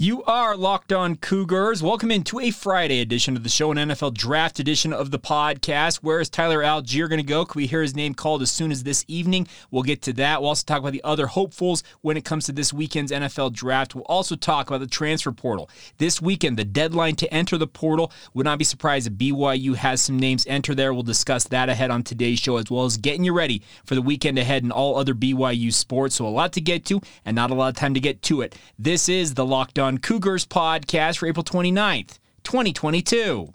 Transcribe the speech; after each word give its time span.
You 0.00 0.22
are 0.26 0.56
locked 0.56 0.92
on 0.92 1.16
Cougars. 1.16 1.82
Welcome 1.82 2.12
into 2.12 2.38
a 2.38 2.52
Friday 2.52 3.00
edition 3.00 3.36
of 3.36 3.42
the 3.42 3.48
show, 3.48 3.72
an 3.72 3.78
NFL 3.78 4.14
draft 4.14 4.60
edition 4.60 4.92
of 4.92 5.10
the 5.10 5.18
podcast. 5.18 5.96
Where 5.96 6.20
is 6.20 6.30
Tyler 6.30 6.60
Allgeier 6.60 7.08
going 7.08 7.18
to 7.18 7.26
go? 7.26 7.44
Can 7.44 7.58
we 7.58 7.66
hear 7.66 7.82
his 7.82 7.96
name 7.96 8.14
called 8.14 8.40
as 8.40 8.48
soon 8.52 8.70
as 8.70 8.84
this 8.84 9.04
evening? 9.08 9.48
We'll 9.72 9.82
get 9.82 10.00
to 10.02 10.12
that. 10.12 10.40
We'll 10.40 10.50
also 10.50 10.62
talk 10.64 10.78
about 10.78 10.92
the 10.92 11.02
other 11.02 11.26
hopefuls 11.26 11.82
when 12.02 12.16
it 12.16 12.24
comes 12.24 12.46
to 12.46 12.52
this 12.52 12.72
weekend's 12.72 13.10
NFL 13.10 13.54
draft. 13.54 13.96
We'll 13.96 14.04
also 14.04 14.36
talk 14.36 14.68
about 14.68 14.78
the 14.78 14.86
transfer 14.86 15.32
portal. 15.32 15.68
This 15.96 16.22
weekend, 16.22 16.58
the 16.58 16.64
deadline 16.64 17.16
to 17.16 17.34
enter 17.34 17.58
the 17.58 17.66
portal. 17.66 18.12
Would 18.34 18.46
not 18.46 18.60
be 18.60 18.64
surprised 18.64 19.08
if 19.08 19.14
BYU 19.14 19.74
has 19.74 20.00
some 20.00 20.16
names 20.16 20.46
enter 20.46 20.76
there. 20.76 20.94
We'll 20.94 21.02
discuss 21.02 21.42
that 21.48 21.68
ahead 21.68 21.90
on 21.90 22.04
today's 22.04 22.38
show, 22.38 22.58
as 22.58 22.70
well 22.70 22.84
as 22.84 22.98
getting 22.98 23.24
you 23.24 23.32
ready 23.32 23.62
for 23.84 23.96
the 23.96 24.02
weekend 24.02 24.38
ahead 24.38 24.62
and 24.62 24.70
all 24.70 24.96
other 24.96 25.14
BYU 25.14 25.72
sports. 25.72 26.14
So, 26.14 26.24
a 26.24 26.28
lot 26.28 26.52
to 26.52 26.60
get 26.60 26.84
to 26.84 27.00
and 27.24 27.34
not 27.34 27.50
a 27.50 27.54
lot 27.54 27.70
of 27.70 27.74
time 27.74 27.94
to 27.94 28.00
get 28.00 28.22
to 28.22 28.42
it. 28.42 28.56
This 28.78 29.08
is 29.08 29.34
the 29.34 29.44
Locked 29.44 29.80
On 29.80 29.87
on 29.88 29.96
Cougars 29.96 30.44
podcast 30.44 31.16
for 31.16 31.26
April 31.26 31.42
29th, 31.42 32.18
2022. 32.44 33.54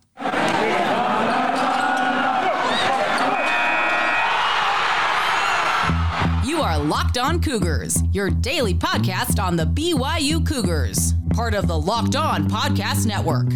You 6.43 6.61
are 6.61 6.79
Locked 6.79 7.19
On 7.19 7.39
Cougars, 7.39 8.01
your 8.11 8.31
daily 8.31 8.73
podcast 8.73 9.41
on 9.41 9.55
the 9.55 9.65
BYU 9.65 10.43
Cougars, 10.43 11.13
part 11.35 11.53
of 11.53 11.67
the 11.67 11.79
Locked 11.79 12.15
On 12.15 12.49
Podcast 12.49 13.05
Network. 13.05 13.47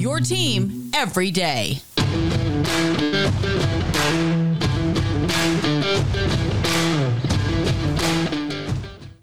Your 0.00 0.18
team 0.18 0.90
every 0.94 1.30
day. 1.30 1.82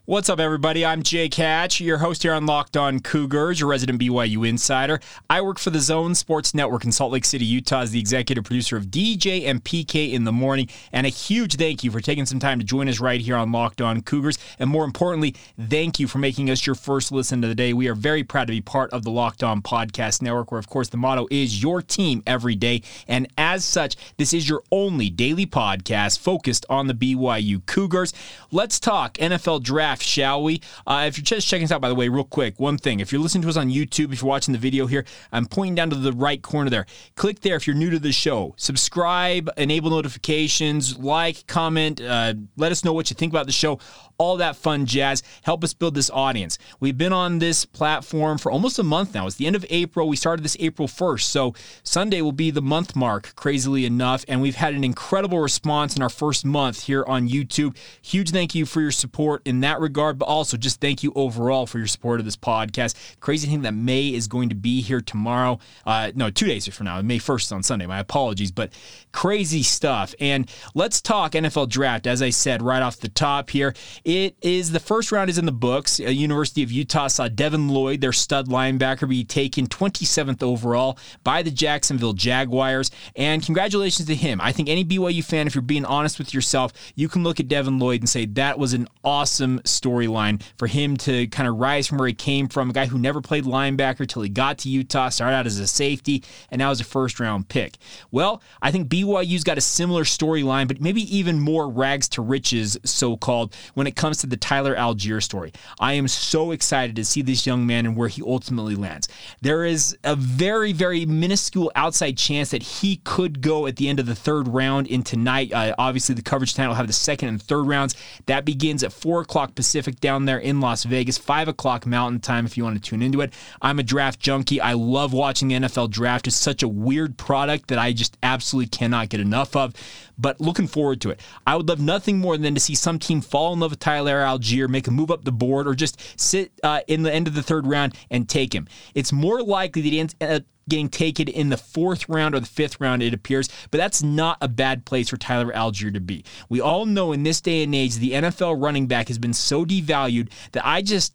What's 0.10 0.28
up, 0.28 0.40
everybody? 0.40 0.84
I'm 0.84 1.04
Jake 1.04 1.36
Hatch, 1.36 1.80
your 1.80 2.00
host 2.00 2.24
here 2.24 2.34
on 2.34 2.48
Locked 2.48 2.76
On 2.76 3.00
Cougars, 3.00 3.60
your 3.60 3.70
resident 3.70 4.02
BYU 4.02 4.50
insider. 4.50 5.00
I 5.30 5.40
work 5.42 5.60
for 5.60 5.70
the 5.70 5.80
Zone 5.80 6.16
Sports 6.16 6.56
Network 6.56 6.84
in 6.84 6.92
Salt 6.92 7.12
Lake 7.12 7.26
City, 7.26 7.46
Utah, 7.46 7.82
as 7.82 7.92
the 7.92 8.00
executive 8.00 8.44
producer 8.44 8.76
of 8.76 8.88
DJ 8.88 9.46
and 9.46 9.64
PK 9.64 10.12
in 10.12 10.24
the 10.24 10.32
morning. 10.32 10.68
And 10.92 11.06
a 11.06 11.10
huge 11.10 11.58
thank 11.58 11.84
you 11.84 11.92
for 11.92 12.02
taking 12.02 12.26
some 12.26 12.40
time 12.40 12.58
to 12.58 12.66
join 12.66 12.90
us 12.90 13.00
right 13.00 13.22
here 13.22 13.36
on 13.36 13.52
Locked 13.52 13.82
On 13.82 14.02
Cougars. 14.02 14.40
And 14.58 14.68
more 14.68 14.84
importantly, 14.84 15.36
thank 15.60 16.00
you 16.00 16.08
for 16.08 16.18
making 16.18 16.50
us 16.50 16.66
your 16.66 16.74
first 16.74 17.12
listen 17.12 17.44
to 17.44 17.48
the 17.48 17.54
day. 17.54 17.74
We 17.74 17.88
are 17.88 17.94
very 17.94 18.24
proud 18.24 18.48
to 18.48 18.54
be 18.54 18.62
part 18.62 18.92
of 18.92 19.04
the 19.04 19.12
Locked 19.12 19.44
On 19.44 19.62
Podcast 19.62 20.24
Network, 20.24 20.52
where, 20.52 20.58
of 20.58 20.70
course, 20.70 20.90
the 20.90 20.98
motto 20.98 21.28
is 21.30 21.62
your 21.62 21.84
team 21.84 22.24
every 22.26 22.56
day. 22.56 22.82
And 23.08 23.28
as 23.38 23.64
such, 23.64 23.96
this 24.18 24.34
is 24.34 24.50
your 24.50 24.64
only 24.72 25.12
daily 25.12 25.46
podcast 25.46 26.18
focused 26.18 26.66
on 26.68 26.88
the 26.88 26.96
BYU 26.96 27.64
Cougars. 27.68 28.12
Let's 28.52 28.80
talk 28.80 29.14
NFL 29.20 29.62
draft 29.62 29.99
draft, 30.00 30.10
shall 30.10 30.44
we? 30.44 30.62
Uh, 30.88 31.06
if 31.08 31.18
you're 31.18 31.24
just 31.24 31.48
checking 31.48 31.66
us 31.66 31.72
out, 31.72 31.82
by 31.82 31.90
the 31.90 31.96
way, 31.96 32.10
real 32.10 32.24
quick, 32.24 32.60
one 32.60 32.78
thing. 32.78 33.00
If 33.00 33.12
you're 33.12 33.22
listening 33.22 33.44
to 33.44 33.50
us 33.50 33.58
on 33.58 33.70
YouTube, 33.70 34.14
if 34.14 34.22
you're 34.22 34.30
watching 34.30 34.52
the 34.54 34.60
video 34.60 34.88
here, 34.88 35.06
I'm 35.32 35.46
pointing 35.46 35.76
down 35.76 35.90
to 35.92 35.96
the 35.96 36.14
right 36.14 36.42
corner 36.42 36.70
there. 36.70 36.86
Click 37.16 37.42
there 37.42 37.56
if 37.56 37.68
you're 37.68 37.76
new 37.76 37.90
to 37.90 38.00
the 38.00 38.12
show. 38.12 38.54
Subscribe, 38.58 39.50
enable 39.58 39.90
notifications, 39.92 40.98
like, 40.98 41.46
comment, 41.48 42.02
uh, 42.02 42.34
let 42.58 42.72
us 42.72 42.84
know 42.84 42.94
what 42.94 43.10
you 43.10 43.16
think 43.16 43.32
about 43.32 43.46
the 43.46 43.52
show 43.52 43.80
all 44.20 44.38
that 44.38 44.56
fun 44.58 44.86
jazz. 44.86 45.24
Help 45.44 45.64
us 45.64 45.74
build 45.74 45.96
this 45.96 46.10
audience. 46.12 46.60
We've 46.80 46.98
been 46.98 47.14
on 47.14 47.40
this 47.40 47.66
platform 47.66 48.38
for 48.38 48.52
almost 48.52 48.78
a 48.78 48.84
month 48.84 49.16
now. 49.16 49.26
It's 49.26 49.38
the 49.38 49.48
end 49.48 49.56
of 49.56 49.66
April. 49.70 50.10
We 50.10 50.18
started 50.18 50.44
this 50.44 50.58
April 50.60 50.88
1st. 50.88 51.22
So 51.22 51.56
Sunday 51.84 52.22
will 52.22 52.34
be 52.34 52.52
the 52.52 52.62
month 52.62 52.96
mark, 52.96 53.34
crazily 53.36 53.86
enough. 53.86 54.26
And 54.28 54.42
we've 54.42 54.56
had 54.56 54.74
an 54.74 54.84
incredible 54.84 55.40
response 55.40 55.96
in 55.96 56.04
our 56.04 56.10
first 56.10 56.46
month 56.46 56.84
here 56.84 57.06
on 57.08 57.30
YouTube. 57.30 57.78
Huge 58.02 58.32
thank 58.32 58.54
you 58.54 58.66
for 58.66 58.82
your 58.82 58.92
support 58.92 59.42
in 59.46 59.62
that 59.62 59.80
regard 59.80 59.89
regard, 59.90 60.18
but 60.18 60.26
also 60.26 60.56
just 60.56 60.80
thank 60.80 61.04
you 61.04 61.12
overall 61.16 61.66
for 61.66 61.78
your 61.78 61.88
support 61.88 62.20
of 62.20 62.26
this 62.26 62.38
podcast. 62.38 62.96
Crazy 63.20 63.48
thing 63.48 63.64
that 63.64 63.74
May 63.74 64.14
is 64.14 64.28
going 64.28 64.50
to 64.50 64.56
be 64.56 64.82
here 64.82 65.02
tomorrow. 65.02 65.60
Uh, 65.86 66.12
no, 66.16 66.30
two 66.30 66.46
days 66.46 66.68
from 66.68 66.86
now. 66.86 67.02
May 67.02 67.18
1st 67.18 67.52
on 67.52 67.64
Sunday. 67.64 67.86
My 67.86 68.00
apologies, 68.00 68.52
but 68.52 68.72
crazy 69.12 69.64
stuff. 69.64 70.14
And 70.20 70.50
let's 70.76 71.02
talk 71.02 71.32
NFL 71.32 71.70
draft. 71.70 72.08
As 72.08 72.22
I 72.22 72.30
said 72.30 72.62
right 72.62 72.82
off 72.82 72.98
the 72.98 73.10
top 73.10 73.50
here, 73.50 73.74
it 74.04 74.36
is 74.42 74.72
the 74.72 74.80
first 74.80 75.12
round 75.12 75.30
is 75.30 75.38
in 75.38 75.46
the 75.46 75.52
books. 75.52 76.00
Uh, 76.00 76.04
University 76.04 76.64
of 76.64 76.72
Utah 76.72 77.08
saw 77.08 77.28
Devin 77.28 77.70
Lloyd, 77.70 78.02
their 78.02 78.14
stud 78.14 78.48
linebacker, 78.48 79.10
be 79.10 79.24
taken 79.24 79.68
27th 79.68 80.44
overall 80.44 80.98
by 81.24 81.42
the 81.42 81.52
Jacksonville 81.52 82.14
Jaguars. 82.14 82.92
And 83.16 83.44
congratulations 83.44 84.08
to 84.08 84.16
him. 84.16 84.40
I 84.42 84.52
think 84.52 84.70
any 84.70 84.86
BYU 84.86 85.24
fan, 85.24 85.48
if 85.48 85.56
you're 85.56 85.62
being 85.62 85.86
honest 85.86 86.20
with 86.20 86.34
yourself, 86.34 86.72
you 86.96 87.10
can 87.10 87.24
look 87.24 87.40
at 87.40 87.48
Devin 87.48 87.80
Lloyd 87.80 88.02
and 88.02 88.10
say 88.10 88.26
that 88.26 88.60
was 88.60 88.74
an 88.74 88.88
awesome 89.04 89.62
storyline 89.80 90.42
for 90.58 90.68
him 90.68 90.98
to 90.98 91.28
kind 91.28 91.48
of 91.48 91.58
rise 91.58 91.88
from 91.88 91.98
where 91.98 92.08
he 92.08 92.14
came 92.14 92.48
from, 92.48 92.70
a 92.70 92.74
guy 92.74 92.86
who 92.86 92.98
never 92.98 93.22
played 93.22 93.46
linebacker 93.46 94.08
till 94.08 94.22
he 94.22 94.30
got 94.30 94.60
to 94.60 94.70
Utah, 94.70 95.10
started 95.10 95.36
out 95.36 95.46
as 95.46 95.60
a 95.60 95.68
safety, 95.68 96.24
and 96.52 96.60
now 96.60 96.72
is 96.72 96.82
a 96.82 96.84
first 96.84 97.20
round 97.20 97.48
pick. 97.48 97.78
Well, 98.12 98.42
I 98.62 98.72
think 98.72 98.90
BYU's 98.90 99.44
got 99.44 99.58
a 99.58 99.62
similar 99.62 100.04
storyline, 100.04 100.68
but 100.68 100.82
maybe 100.82 101.02
even 101.16 101.40
more 101.40 101.70
rags 101.70 102.10
to 102.10 102.22
riches, 102.22 102.78
so 102.84 103.18
called, 103.18 103.56
when 103.74 103.88
it 103.88 103.96
comes 103.96 104.18
to 104.20 104.28
the 104.28 104.38
Tyler 104.38 104.76
Allgeier 104.76 105.24
story. 105.24 105.54
I 105.80 105.94
am 105.94 106.08
so 106.08 106.52
excited 106.52 106.96
to 106.98 107.06
see 107.06 107.22
this 107.22 107.48
young 107.48 107.66
man 107.66 107.86
and 107.86 107.96
where 107.96 108.10
he 108.10 108.22
ultimately 108.22 108.76
lands. 108.76 109.08
There 109.42 109.66
is 109.66 109.98
a 110.04 110.16
very, 110.16 110.74
very 110.74 111.06
minuscule 111.06 111.72
outside 111.76 112.18
chance 112.18 112.52
that 112.52 112.64
he 112.64 112.98
could 112.98 113.42
go 113.42 113.68
at 113.68 113.78
the 113.78 113.88
end 113.88 114.00
of 114.00 114.06
the 114.06 114.16
third 114.16 114.48
round 114.48 114.88
in 114.88 115.04
tonight. 115.04 115.54
Uh, 115.54 115.74
obviously, 115.78 116.16
the 116.16 116.22
coverage 116.22 116.54
tonight 116.54 116.68
will 116.68 116.76
have 116.76 116.88
the 116.88 116.94
second 116.94 117.30
and 117.30 117.42
third 117.42 117.64
rounds. 117.64 117.96
That 118.26 118.46
begins 118.46 118.84
at 118.84 118.94
4 118.94 119.22
o'clock 119.22 119.56
Pacific. 119.56 119.69
Pacific 119.70 120.00
down 120.00 120.26
there 120.26 120.40
in 120.40 120.60
Las 120.60 120.84
Vegas, 120.84 121.20
5 121.20 121.48
o'clock 121.48 121.86
Mountain 121.86 122.22
Time 122.22 122.48
if 122.48 122.58
you 122.58 122.64
want 122.64 122.76
to 122.76 122.82
tune 122.82 123.04
into 123.04 123.22
it. 123.22 123.32
I'm 123.62 123.78
a 123.78 123.84
draft 123.84 124.20
junkie. 124.20 124.60
I 124.60 124.74
love 124.74 125.14
watching 125.14 125.50
the 125.50 125.56
NFL 125.58 125.92
draft. 125.92 126.26
It's 126.26 126.36
such 126.36 126.64
a 126.64 126.68
weird 126.68 127.20
product 127.20 127.68
that 127.68 127.78
I 127.78 127.94
just 127.94 128.18
absolutely 128.24 128.70
cannot 128.70 129.10
get 129.10 129.20
enough 129.20 129.56
of, 129.56 129.76
but 130.18 130.42
looking 130.42 130.66
forward 130.66 131.02
to 131.02 131.12
it. 131.12 131.20
I 131.46 131.56
would 131.56 131.70
love 131.70 131.80
nothing 131.80 132.18
more 132.18 132.36
than 132.36 132.56
to 132.56 132.60
see 132.60 132.74
some 132.74 132.98
team 132.98 133.22
fall 133.22 133.54
in 133.54 133.60
love 133.60 133.70
with 133.70 133.80
Tyler 133.80 134.24
Allgeier, 134.24 134.68
make 134.68 134.88
a 134.88 134.92
move 134.92 135.12
up 135.12 135.24
the 135.24 135.32
board, 135.32 135.68
or 135.68 135.76
just 135.76 136.20
sit 136.20 136.52
uh, 136.64 136.80
in 136.88 137.04
the 137.04 137.14
end 137.14 137.28
of 137.28 137.36
the 137.36 137.44
third 137.44 137.68
round 137.68 137.94
and 138.10 138.28
take 138.28 138.56
him. 138.56 138.68
It's 138.96 139.14
more 139.14 139.44
likely 139.44 139.84
that 139.84 139.90
he 139.90 140.00
ends 140.00 140.16
up 140.20 140.42
getting 140.70 140.90
taken 140.90 141.28
in 141.28 141.50
the 141.50 141.58
fourth 141.58 142.08
round 142.08 142.36
or 142.36 142.40
the 142.40 142.46
fifth 142.46 142.80
round, 142.80 143.04
it 143.04 143.14
appears. 143.14 143.50
But 143.72 143.80
that's 143.80 144.02
not 144.02 144.38
a 144.42 144.48
bad 144.48 144.86
place 144.86 145.10
for 145.10 145.18
Tyler 145.18 145.52
Allgeier 145.52 145.94
to 145.94 146.00
be. 146.00 146.24
We 146.48 146.62
all 146.62 146.86
know 146.86 147.12
in 147.12 147.24
this 147.24 147.42
day 147.42 147.64
and 147.64 147.76
age, 147.76 147.96
the 147.96 148.12
NFL 148.12 148.62
running 148.62 148.88
back 148.88 149.08
has 149.08 149.18
been 149.18 149.34
so 149.34 149.66
devalued 149.66 150.30
that 150.52 150.66
I 150.66 150.82
just 150.82 151.14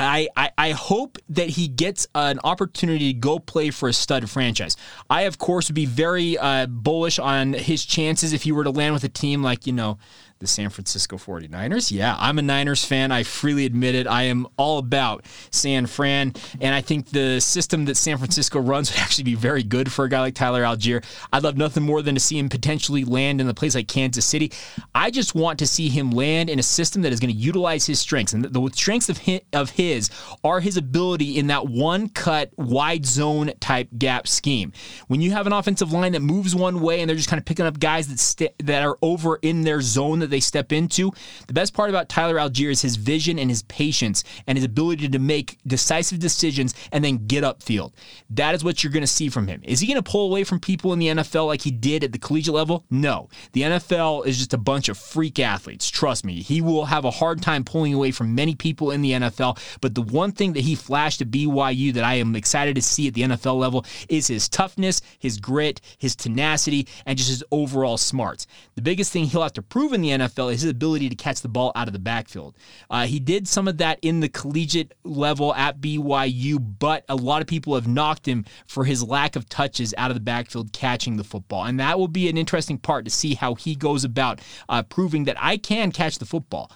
I, 0.00 0.28
I, 0.36 0.50
I, 0.56 0.70
hope 0.70 1.18
that 1.30 1.48
he 1.48 1.66
gets 1.66 2.06
an 2.14 2.38
opportunity 2.44 3.12
to 3.12 3.18
go 3.18 3.40
play 3.40 3.70
for 3.70 3.88
a 3.88 3.92
stud 3.92 4.30
franchise. 4.30 4.76
I, 5.10 5.22
of 5.22 5.38
course, 5.38 5.68
would 5.68 5.74
be 5.74 5.86
very 5.86 6.38
uh, 6.38 6.66
bullish 6.66 7.18
on 7.18 7.52
his 7.52 7.84
chances 7.84 8.32
if 8.32 8.44
he 8.44 8.52
were 8.52 8.62
to 8.62 8.70
land 8.70 8.94
with 8.94 9.02
a 9.02 9.08
team 9.08 9.42
like, 9.42 9.66
you 9.66 9.72
know, 9.72 9.98
the 10.38 10.46
San 10.46 10.70
Francisco 10.70 11.16
49ers. 11.16 11.90
Yeah, 11.90 12.16
I'm 12.18 12.38
a 12.38 12.42
Niners 12.42 12.84
fan. 12.84 13.12
I 13.12 13.22
freely 13.22 13.66
admit 13.66 13.94
it. 13.94 14.06
I 14.06 14.24
am 14.24 14.46
all 14.56 14.78
about 14.78 15.24
San 15.50 15.86
Fran, 15.86 16.34
and 16.60 16.74
I 16.74 16.80
think 16.80 17.10
the 17.10 17.40
system 17.40 17.84
that 17.86 17.96
San 17.96 18.18
Francisco 18.18 18.60
runs 18.60 18.90
would 18.90 19.00
actually 19.02 19.24
be 19.24 19.34
very 19.34 19.62
good 19.62 19.90
for 19.90 20.04
a 20.04 20.08
guy 20.08 20.20
like 20.20 20.34
Tyler 20.34 20.62
Allgeier. 20.62 21.04
I'd 21.32 21.42
love 21.42 21.56
nothing 21.56 21.82
more 21.82 22.02
than 22.02 22.14
to 22.14 22.20
see 22.20 22.38
him 22.38 22.48
potentially 22.48 23.04
land 23.04 23.40
in 23.40 23.48
a 23.48 23.54
place 23.54 23.74
like 23.74 23.88
Kansas 23.88 24.24
City. 24.24 24.52
I 24.94 25.10
just 25.10 25.34
want 25.34 25.58
to 25.60 25.66
see 25.66 25.88
him 25.88 26.10
land 26.10 26.50
in 26.50 26.58
a 26.58 26.62
system 26.62 27.02
that 27.02 27.12
is 27.12 27.20
going 27.20 27.32
to 27.32 27.40
utilize 27.40 27.86
his 27.86 27.98
strengths, 27.98 28.32
and 28.32 28.44
the 28.44 28.70
strengths 28.74 29.08
of 29.52 29.70
his, 29.70 30.10
are 30.44 30.60
his 30.60 30.76
ability 30.76 31.38
in 31.38 31.48
that 31.48 31.66
one 31.66 32.08
cut 32.08 32.50
wide 32.56 33.04
zone 33.06 33.50
type 33.60 33.88
gap 33.98 34.28
scheme. 34.28 34.72
When 35.08 35.20
you 35.20 35.32
have 35.32 35.46
an 35.46 35.52
offensive 35.52 35.92
line 35.92 36.12
that 36.12 36.20
moves 36.20 36.54
one 36.54 36.80
way 36.80 37.00
and 37.00 37.08
they're 37.08 37.16
just 37.16 37.28
kind 37.28 37.40
of 37.40 37.46
picking 37.46 37.66
up 37.66 37.78
guys 37.78 38.08
that 38.08 38.18
st- 38.18 38.54
that 38.66 38.82
are 38.82 38.98
over 39.02 39.36
in 39.36 39.62
their 39.62 39.80
zone 39.80 40.18
that 40.20 40.27
that 40.28 40.34
they 40.34 40.40
step 40.40 40.72
into. 40.72 41.12
The 41.46 41.52
best 41.52 41.74
part 41.74 41.90
about 41.90 42.08
Tyler 42.08 42.36
Allgeier 42.36 42.70
is 42.70 42.82
his 42.82 42.96
vision 42.96 43.38
and 43.38 43.50
his 43.50 43.62
patience 43.64 44.24
and 44.46 44.56
his 44.56 44.64
ability 44.64 45.08
to 45.08 45.18
make 45.18 45.58
decisive 45.66 46.18
decisions 46.18 46.74
and 46.92 47.04
then 47.04 47.26
get 47.26 47.44
upfield. 47.44 47.92
That 48.30 48.54
is 48.54 48.62
what 48.62 48.82
you're 48.82 48.92
going 48.92 49.02
to 49.02 49.06
see 49.06 49.28
from 49.28 49.48
him. 49.48 49.60
Is 49.64 49.80
he 49.80 49.86
going 49.86 50.02
to 50.02 50.10
pull 50.10 50.26
away 50.26 50.44
from 50.44 50.60
people 50.60 50.92
in 50.92 50.98
the 50.98 51.08
NFL 51.08 51.46
like 51.46 51.62
he 51.62 51.70
did 51.70 52.04
at 52.04 52.12
the 52.12 52.18
collegiate 52.18 52.54
level? 52.54 52.84
No. 52.90 53.28
The 53.52 53.62
NFL 53.62 54.26
is 54.26 54.38
just 54.38 54.54
a 54.54 54.58
bunch 54.58 54.88
of 54.88 54.98
freak 54.98 55.38
athletes. 55.38 55.90
Trust 55.90 56.24
me. 56.24 56.42
He 56.42 56.60
will 56.60 56.86
have 56.86 57.04
a 57.04 57.10
hard 57.10 57.42
time 57.42 57.64
pulling 57.64 57.94
away 57.94 58.10
from 58.10 58.34
many 58.34 58.54
people 58.54 58.90
in 58.90 59.02
the 59.02 59.12
NFL. 59.12 59.58
But 59.80 59.94
the 59.94 60.02
one 60.02 60.32
thing 60.32 60.52
that 60.52 60.60
he 60.60 60.74
flashed 60.74 61.20
at 61.22 61.30
BYU 61.30 61.92
that 61.94 62.04
I 62.04 62.14
am 62.14 62.36
excited 62.36 62.76
to 62.76 62.82
see 62.82 63.08
at 63.08 63.14
the 63.14 63.22
NFL 63.22 63.58
level 63.58 63.84
is 64.08 64.26
his 64.26 64.48
toughness, 64.48 65.00
his 65.18 65.38
grit, 65.38 65.80
his 65.98 66.14
tenacity, 66.14 66.86
and 67.06 67.16
just 67.16 67.30
his 67.30 67.44
overall 67.50 67.96
smarts. 67.96 68.46
The 68.74 68.82
biggest 68.82 69.12
thing 69.12 69.24
he'll 69.24 69.42
have 69.42 69.52
to 69.54 69.62
prove 69.62 69.92
in 69.92 70.00
the 70.00 70.10
NFL 70.18 70.52
is 70.52 70.62
his 70.62 70.70
ability 70.70 71.08
to 71.08 71.14
catch 71.14 71.40
the 71.40 71.48
ball 71.48 71.72
out 71.74 71.86
of 71.86 71.92
the 71.92 71.98
backfield. 71.98 72.56
Uh, 72.90 73.06
he 73.06 73.18
did 73.20 73.48
some 73.48 73.68
of 73.68 73.78
that 73.78 73.98
in 74.02 74.20
the 74.20 74.28
collegiate 74.28 74.94
level 75.04 75.54
at 75.54 75.80
BYU, 75.80 76.58
but 76.78 77.04
a 77.08 77.16
lot 77.16 77.42
of 77.42 77.48
people 77.48 77.74
have 77.74 77.88
knocked 77.88 78.26
him 78.26 78.44
for 78.66 78.84
his 78.84 79.02
lack 79.02 79.36
of 79.36 79.48
touches 79.48 79.94
out 79.96 80.10
of 80.10 80.14
the 80.14 80.20
backfield 80.20 80.72
catching 80.72 81.16
the 81.16 81.24
football. 81.24 81.64
And 81.64 81.78
that 81.80 81.98
will 81.98 82.08
be 82.08 82.28
an 82.28 82.36
interesting 82.36 82.78
part 82.78 83.04
to 83.04 83.10
see 83.10 83.34
how 83.34 83.54
he 83.54 83.74
goes 83.74 84.04
about 84.04 84.40
uh, 84.68 84.82
proving 84.82 85.24
that 85.24 85.36
I 85.38 85.56
can 85.56 85.92
catch 85.92 86.18
the 86.18 86.26
football. 86.26 86.70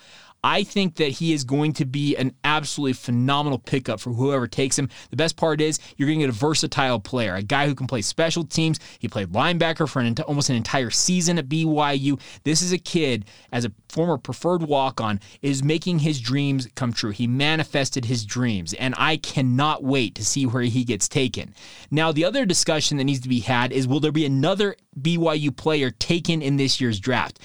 I 0.45 0.65
think 0.65 0.97
that 0.97 1.09
he 1.09 1.33
is 1.33 1.45
going 1.45 1.73
to 1.75 1.85
be 1.85 2.17
an 2.17 2.35
absolutely 2.43 2.95
phenomenal 2.95 3.59
pickup 3.59 4.01
for 4.01 4.11
whoever 4.11 4.49
takes 4.49 4.79
him. 4.79 4.89
The 5.11 5.17
best 5.17 5.37
part 5.37 5.61
is 5.61 5.79
you're 5.97 6.09
going 6.09 6.19
to 6.19 6.27
get 6.27 6.35
a 6.35 6.39
versatile 6.39 6.99
player, 6.99 7.35
a 7.35 7.43
guy 7.43 7.67
who 7.69 7.75
can 7.75 7.87
play 7.87 8.03
special 8.03 8.45
teams. 8.45 8.81
He 8.99 9.07
played 9.07 9.29
linebacker 9.29 9.89
for 9.89 10.01
an, 10.01 10.17
almost 10.27 10.51
an 10.51 10.57
entire 10.57 10.91
season 10.91 11.39
at 11.39 11.49
BYU. 11.49 12.21
This 12.43 12.61
is 12.61 12.73
a 12.73 12.79
kid, 12.79 13.27
as 13.53 13.65
a 13.65 13.73
former 13.89 14.19
preferred 14.19 14.63
walk 14.63 15.01
on, 15.01 15.21
is 15.43 15.63
making 15.63 16.01
his 16.01 16.21
dreams 16.21 16.69
come 16.75 16.93
true. 16.93 17.11
He 17.11 17.27
manifested 17.29 18.07
his 18.07 18.25
dreams, 18.25 18.75
and 18.75 18.95
I 18.99 19.19
cannot 19.19 19.85
wait 19.85 20.17
to 20.17 20.25
see 20.25 20.47
where 20.47 20.63
he 20.63 20.83
gets 20.83 21.09
taken. 21.09 21.55
Now, 21.91 22.11
the 22.11 22.25
other 22.25 22.45
discussion 22.45 22.97
that 22.97 23.05
needs 23.05 23.21
to 23.21 23.29
be 23.29 23.41
had 23.41 23.73
is 23.73 23.87
will 23.87 24.01
there 24.01 24.11
be 24.11 24.27
another 24.27 24.75
BYU 25.01 25.57
player 25.57 25.91
taken 25.91 26.43
in 26.43 26.57
this 26.57 26.81
year's 26.81 26.99
draft? 26.99 27.39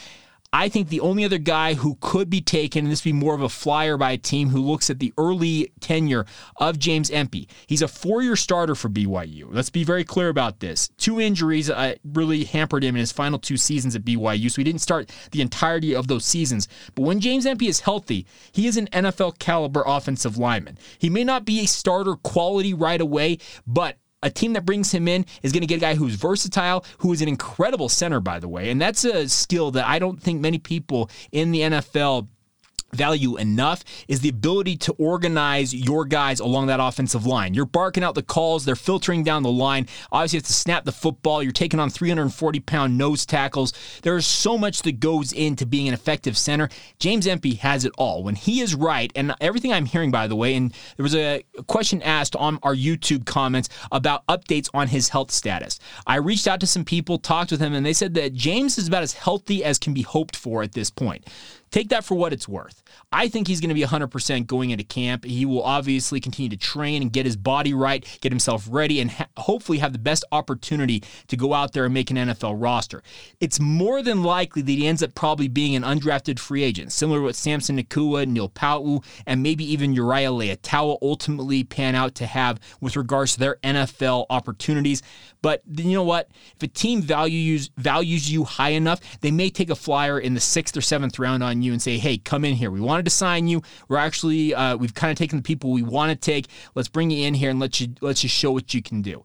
I 0.54 0.70
think 0.70 0.88
the 0.88 1.02
only 1.02 1.26
other 1.26 1.38
guy 1.38 1.74
who 1.74 1.98
could 2.00 2.30
be 2.30 2.40
taken, 2.40 2.86
and 2.86 2.92
this 2.92 3.04
would 3.04 3.10
be 3.10 3.14
more 3.14 3.36
of 3.36 3.42
a 3.42 3.50
flyer 3.50 3.98
by 3.98 4.12
a 4.12 4.18
team 4.18 4.50
who 4.50 4.62
looks 4.62 4.90
at 4.90 5.00
the 5.00 5.14
early 5.18 5.74
tenure 5.82 6.26
of 6.56 6.80
James 6.80 7.12
Empey. 7.12 7.50
He's 7.68 7.82
a 7.82 7.88
four 7.88 8.22
year 8.22 8.38
starter 8.38 8.74
for 8.74 8.88
BYU. 8.88 9.48
Let's 9.50 9.70
be 9.70 9.84
very 9.84 10.06
clear 10.06 10.30
about 10.30 10.62
this. 10.62 10.88
Two 10.98 11.20
injuries 11.20 11.70
uh, 11.70 11.96
really 12.06 12.46
hampered 12.46 12.86
him 12.86 12.96
in 12.96 13.02
his 13.02 13.12
final 13.12 13.40
two 13.40 13.58
seasons 13.58 13.94
at 13.96 14.06
BYU, 14.06 14.50
so 14.50 14.62
he 14.62 14.64
didn't 14.64 14.82
start 14.82 15.12
the 15.32 15.42
entirety 15.42 15.94
of 15.94 16.08
those 16.08 16.26
seasons. 16.26 16.70
But 16.96 17.04
when 17.04 17.20
James 17.20 17.46
Empey 17.46 17.68
is 17.68 17.82
healthy, 17.82 18.26
he 18.54 18.68
is 18.68 18.78
an 18.78 18.88
NFL 18.88 19.40
caliber 19.40 19.84
offensive 19.86 20.38
lineman. 20.38 20.78
He 20.98 21.10
may 21.10 21.26
not 21.26 21.44
be 21.44 21.60
a 21.60 21.68
starter 21.68 22.16
quality 22.16 22.74
right 22.74 23.02
away, 23.02 23.40
but 23.68 23.98
a 24.28 24.30
team 24.30 24.54
that 24.54 24.66
brings 24.66 24.92
him 24.92 25.08
in 25.08 25.26
is 25.42 25.52
going 25.52 25.62
to 25.62 25.68
get 25.68 25.78
a 25.78 25.82
guy 25.82 25.96
who's 25.96 26.16
versatile, 26.16 26.86
who 27.00 27.12
is 27.14 27.22
an 27.22 27.28
incredible 27.28 27.90
center, 27.90 28.20
by 28.20 28.40
the 28.40 28.48
way. 28.48 28.70
And 28.70 28.80
that's 28.80 29.04
a 29.06 29.28
skill 29.28 29.72
that 29.72 29.88
I 29.88 29.98
don't 29.98 30.22
think 30.22 30.42
many 30.42 30.60
people 30.60 31.10
in 31.32 31.52
the 31.52 31.62
NFL 31.62 32.28
value 32.94 33.38
enough 33.38 33.84
is 34.08 34.22
the 34.22 34.30
ability 34.30 34.78
to 34.78 34.94
organize 34.94 35.74
your 35.74 36.06
guys 36.06 36.40
along 36.40 36.68
that 36.68 36.80
offensive 36.80 37.26
line. 37.26 37.54
You're 37.54 37.66
barking 37.66 38.04
out 38.04 38.16
the 38.16 38.24
calls, 38.24 38.66
they're 38.66 38.76
filtering 38.76 39.24
down 39.24 39.44
the 39.44 39.52
line. 39.52 39.88
Obviously, 40.12 40.38
you 40.38 40.40
have 40.42 40.48
to 40.48 40.54
snap 40.54 40.86
the 40.86 40.92
football. 40.92 41.44
You're 41.44 41.52
taking 41.52 41.80
on 41.80 41.90
340 41.90 42.60
pound 42.62 42.98
nose 42.98 43.26
tackles. 43.26 43.74
There's 44.02 44.26
so 44.26 44.58
much 44.58 44.82
that 44.84 45.00
goes 45.00 45.34
into 45.34 45.66
being 45.66 45.88
an 45.88 45.94
effective 45.94 46.38
center. 46.38 46.70
James 47.00 47.28
Empey 47.28 47.56
has 47.56 47.86
it 47.86 47.94
all. 47.98 48.24
When 48.24 48.36
he 48.36 48.62
is 48.62 48.76
right, 48.76 49.12
and 49.16 49.34
everything 49.42 49.74
I'm 49.74 49.86
hearing, 49.86 50.12
by 50.12 50.28
the 50.28 50.36
way, 50.36 50.56
and 50.56 50.74
there 50.96 51.04
was 51.04 51.16
a 51.16 51.44
question 51.68 52.02
asked 52.02 52.36
on 52.36 52.60
our 52.64 52.76
YouTube 52.76 53.26
comments 53.26 53.70
about 53.92 54.26
updates 54.28 54.70
on 54.74 54.88
his 54.88 55.10
health 55.10 55.32
status. 55.32 55.80
I 56.06 56.16
reached 56.18 56.48
out 56.48 56.60
to 56.62 56.68
some 56.68 56.86
people, 56.86 57.18
talked 57.18 57.52
with 57.52 57.60
him, 57.60 57.74
and 57.74 57.86
they 57.86 57.94
said 57.94 58.14
that 58.16 58.34
James 58.34 58.78
is 58.78 58.88
about 58.88 59.04
as 59.04 59.14
healthy 59.14 59.64
as 59.64 59.78
can 59.78 59.94
be 59.94 60.02
hoped 60.02 60.36
for 60.36 60.64
at 60.64 60.74
this 60.74 60.90
point. 60.90 61.26
Take 61.72 61.90
that 61.90 62.06
for 62.06 62.16
what 62.16 62.34
it's 62.34 62.48
worth. 62.48 62.82
I 63.12 63.28
think 63.28 63.48
he's 63.48 63.60
going 63.60 63.70
to 63.70 63.76
be 63.76 63.84
100% 63.84 64.48
going 64.48 64.70
into 64.70 64.84
camp. 64.84 65.26
He 65.26 65.46
will 65.46 65.64
obviously 65.64 66.20
continue 66.20 66.50
to 66.50 66.58
train 66.58 67.02
and 67.02 67.12
get 67.12 67.26
his 67.26 67.36
body 67.36 67.74
right, 67.74 68.06
get 68.22 68.32
himself 68.32 68.68
ready, 68.70 69.02
and 69.02 69.12
ha- 69.12 69.28
hopefully 69.38 69.80
have 69.80 69.94
the 69.94 70.00
best 70.00 70.24
opportunity 70.32 71.04
to 71.28 71.36
go 71.38 71.54
out 71.54 71.74
there 71.74 71.86
and 71.86 71.94
make 71.94 72.10
an 72.12 72.18
NFL 72.18 72.56
roster. 72.62 73.04
It's 73.40 73.60
more 73.60 74.02
than 74.02 74.24
likely 74.24 74.62
that 74.62 74.72
he 74.72 74.88
ends 74.88 75.04
up 75.04 75.14
probably 75.16 75.48
being 75.48 75.76
an 75.76 75.84
undrafted 75.84 76.40
free 76.40 76.64
agent, 76.64 76.92
similar 76.92 77.20
to 77.20 77.24
what 77.26 77.36
Samson 77.36 77.78
Nacua, 77.78 78.28
Neil 78.28 78.50
Pau'u, 78.50 79.04
and 79.26 79.44
maybe 79.44 79.70
even 79.72 79.94
Uriah 79.94 80.30
Leiataua 80.30 80.98
ultimately 81.02 81.64
pan 81.64 81.96
out 81.96 82.16
to 82.16 82.26
have 82.26 82.60
with 82.82 82.96
regards 82.96 83.34
to 83.34 83.40
their 83.40 83.56
NFL 83.64 84.26
opportunities. 84.30 85.02
But 85.42 85.62
you 85.76 85.94
know 85.94 86.04
what? 86.04 86.30
If 86.56 86.64
a 86.64 86.68
team 86.68 87.02
values 87.02 87.70
values 87.78 88.32
you 88.32 88.44
high 88.44 88.70
enough, 88.70 89.00
they 89.22 89.32
may 89.32 89.50
take 89.50 89.70
a 89.70 89.76
flyer 89.76 90.20
in 90.20 90.34
the 90.34 90.40
sixth 90.40 90.76
or 90.76 90.82
seventh 90.82 91.20
round 91.20 91.44
on 91.44 91.57
you 91.62 91.72
and 91.72 91.82
say, 91.82 91.98
"Hey, 91.98 92.18
come 92.18 92.46
in 92.46 92.56
here. 92.56 92.72
We 92.72 92.82
wanted 92.82 93.06
to 93.06 93.12
sign 93.12 93.48
you. 93.48 93.62
We're 93.88 93.98
actually 93.98 94.54
uh, 94.54 94.78
we've 94.78 94.94
kind 94.94 95.12
of 95.12 95.18
taken 95.18 95.38
the 95.38 95.44
people 95.44 95.72
we 95.72 95.84
want 95.84 96.10
to 96.10 96.16
take. 96.16 96.48
Let's 96.76 96.88
bring 96.88 97.12
you 97.12 97.26
in 97.26 97.34
here 97.34 97.50
and 97.50 97.60
let 97.60 97.80
you 97.80 97.90
let's 98.02 98.22
just 98.22 98.36
show 98.36 98.52
what 98.52 98.74
you 98.74 98.82
can 98.82 99.02
do." 99.02 99.24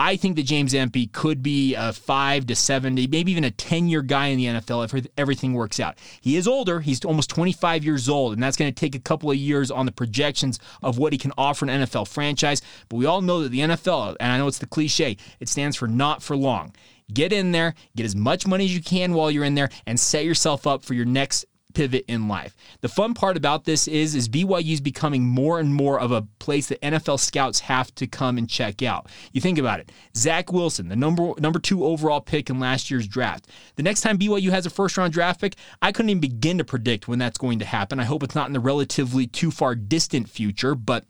I 0.00 0.14
think 0.14 0.36
that 0.36 0.44
James 0.44 0.74
Empey 0.74 1.08
could 1.08 1.42
be 1.42 1.74
a 1.74 1.92
five 1.92 2.46
to 2.46 2.54
70, 2.54 3.08
maybe 3.08 3.32
even 3.32 3.42
a 3.42 3.50
10 3.50 3.88
year 3.88 4.00
guy 4.00 4.28
in 4.28 4.38
the 4.38 4.46
NFL 4.46 4.94
if 4.94 5.06
everything 5.18 5.54
works 5.54 5.80
out. 5.80 5.98
He 6.20 6.36
is 6.36 6.46
older. 6.46 6.78
He's 6.78 7.04
almost 7.04 7.30
25 7.30 7.84
years 7.84 8.08
old, 8.08 8.32
and 8.32 8.40
that's 8.40 8.56
going 8.56 8.72
to 8.72 8.80
take 8.80 8.94
a 8.94 9.00
couple 9.00 9.28
of 9.28 9.36
years 9.36 9.72
on 9.72 9.86
the 9.86 9.92
projections 9.92 10.60
of 10.82 10.98
what 10.98 11.12
he 11.12 11.18
can 11.18 11.32
offer 11.36 11.64
an 11.64 11.82
NFL 11.82 12.06
franchise. 12.06 12.62
But 12.88 12.96
we 12.98 13.06
all 13.06 13.20
know 13.20 13.42
that 13.42 13.48
the 13.48 13.58
NFL, 13.58 14.14
and 14.20 14.30
I 14.30 14.38
know 14.38 14.46
it's 14.46 14.58
the 14.58 14.66
cliche, 14.66 15.16
it 15.40 15.48
stands 15.48 15.76
for 15.76 15.88
not 15.88 16.22
for 16.22 16.36
long. 16.36 16.72
Get 17.12 17.32
in 17.32 17.50
there, 17.50 17.74
get 17.96 18.06
as 18.06 18.14
much 18.14 18.46
money 18.46 18.66
as 18.66 18.74
you 18.74 18.82
can 18.82 19.14
while 19.14 19.32
you're 19.32 19.44
in 19.44 19.56
there, 19.56 19.70
and 19.84 19.98
set 19.98 20.24
yourself 20.24 20.64
up 20.64 20.84
for 20.84 20.94
your 20.94 21.06
next 21.06 21.44
pivot 21.78 22.04
in 22.08 22.26
life. 22.26 22.56
The 22.80 22.88
fun 22.88 23.14
part 23.14 23.36
about 23.36 23.62
this 23.62 23.86
is 23.86 24.16
is 24.16 24.28
BYU 24.28 24.72
is 24.72 24.80
becoming 24.80 25.24
more 25.24 25.60
and 25.60 25.72
more 25.72 26.00
of 26.00 26.10
a 26.10 26.22
place 26.40 26.66
that 26.66 26.82
NFL 26.82 27.20
scouts 27.20 27.60
have 27.60 27.94
to 27.94 28.08
come 28.08 28.36
and 28.36 28.50
check 28.50 28.82
out. 28.82 29.06
You 29.32 29.40
think 29.40 29.58
about 29.58 29.78
it. 29.78 29.92
Zach 30.16 30.52
Wilson, 30.52 30.88
the 30.88 30.96
number 30.96 31.34
number 31.38 31.60
2 31.60 31.84
overall 31.84 32.20
pick 32.20 32.50
in 32.50 32.58
last 32.58 32.90
year's 32.90 33.06
draft. 33.06 33.46
The 33.76 33.84
next 33.84 34.00
time 34.00 34.18
BYU 34.18 34.50
has 34.50 34.66
a 34.66 34.70
first 34.70 34.96
round 34.96 35.12
draft 35.12 35.40
pick, 35.40 35.54
I 35.80 35.92
couldn't 35.92 36.10
even 36.10 36.20
begin 36.20 36.58
to 36.58 36.64
predict 36.64 37.06
when 37.06 37.20
that's 37.20 37.38
going 37.38 37.60
to 37.60 37.64
happen. 37.64 38.00
I 38.00 38.04
hope 38.04 38.24
it's 38.24 38.34
not 38.34 38.48
in 38.48 38.54
the 38.54 38.60
relatively 38.60 39.28
too 39.28 39.52
far 39.52 39.76
distant 39.76 40.28
future, 40.28 40.74
but 40.74 41.04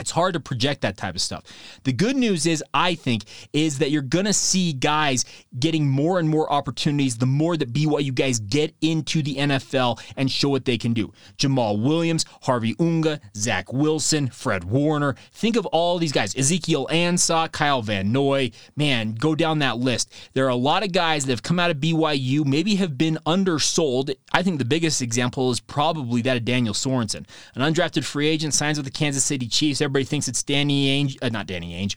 it's 0.00 0.10
hard 0.10 0.34
to 0.34 0.40
project 0.40 0.80
that 0.82 0.96
type 0.96 1.14
of 1.14 1.20
stuff. 1.20 1.44
The 1.84 1.92
good 1.92 2.16
news 2.16 2.46
is, 2.46 2.62
I 2.74 2.94
think, 2.94 3.24
is 3.52 3.78
that 3.78 3.90
you're 3.90 4.02
going 4.02 4.24
to 4.24 4.32
see 4.32 4.72
guys 4.72 5.24
getting 5.58 5.88
more 5.88 6.18
and 6.18 6.28
more 6.28 6.52
opportunities 6.52 7.18
the 7.18 7.26
more 7.26 7.56
that 7.56 7.72
BYU 7.72 8.14
guys 8.14 8.40
get 8.40 8.74
into 8.80 9.22
the 9.22 9.36
NFL 9.36 10.00
and 10.16 10.30
show 10.30 10.48
what 10.48 10.64
they 10.64 10.78
can 10.78 10.94
do. 10.94 11.12
Jamaal 11.38 11.80
Williams, 11.80 12.24
Harvey 12.42 12.74
Unga, 12.80 13.20
Zach 13.36 13.72
Wilson, 13.72 14.28
Fred 14.28 14.64
Warner. 14.64 15.14
Think 15.32 15.56
of 15.56 15.66
all 15.66 15.98
these 15.98 16.12
guys. 16.12 16.36
Ezekiel 16.36 16.88
Ansah, 16.90 17.50
Kyle 17.52 17.82
Van 17.82 18.10
Noy. 18.10 18.50
Man, 18.76 19.14
go 19.14 19.34
down 19.34 19.60
that 19.60 19.78
list. 19.78 20.12
There 20.32 20.44
are 20.44 20.50
a 20.50 20.56
lot 20.56 20.82
of 20.82 20.92
guys 20.92 21.24
that 21.26 21.32
have 21.32 21.42
come 21.42 21.60
out 21.60 21.70
of 21.70 21.76
BYU, 21.76 22.44
maybe 22.44 22.74
have 22.76 22.98
been 22.98 23.18
undersold. 23.26 24.10
I 24.32 24.42
think 24.42 24.58
the 24.58 24.64
biggest 24.64 25.00
example 25.00 25.50
is 25.52 25.60
probably 25.60 26.20
that 26.22 26.36
of 26.36 26.44
Daniel 26.44 26.74
Sorensen, 26.74 27.26
an 27.54 27.62
undrafted 27.62 28.04
free 28.04 28.28
agent, 28.28 28.54
signs 28.54 28.76
with 28.76 28.86
the 28.86 28.92
Kansas 28.92 29.24
City 29.24 29.46
Chiefs 29.46 29.83
Everybody 29.84 30.04
thinks 30.06 30.28
it's 30.28 30.42
Danny 30.42 31.04
Ainge, 31.04 31.18
uh, 31.20 31.28
not 31.28 31.46
Danny 31.46 31.74
Ainge, 31.74 31.94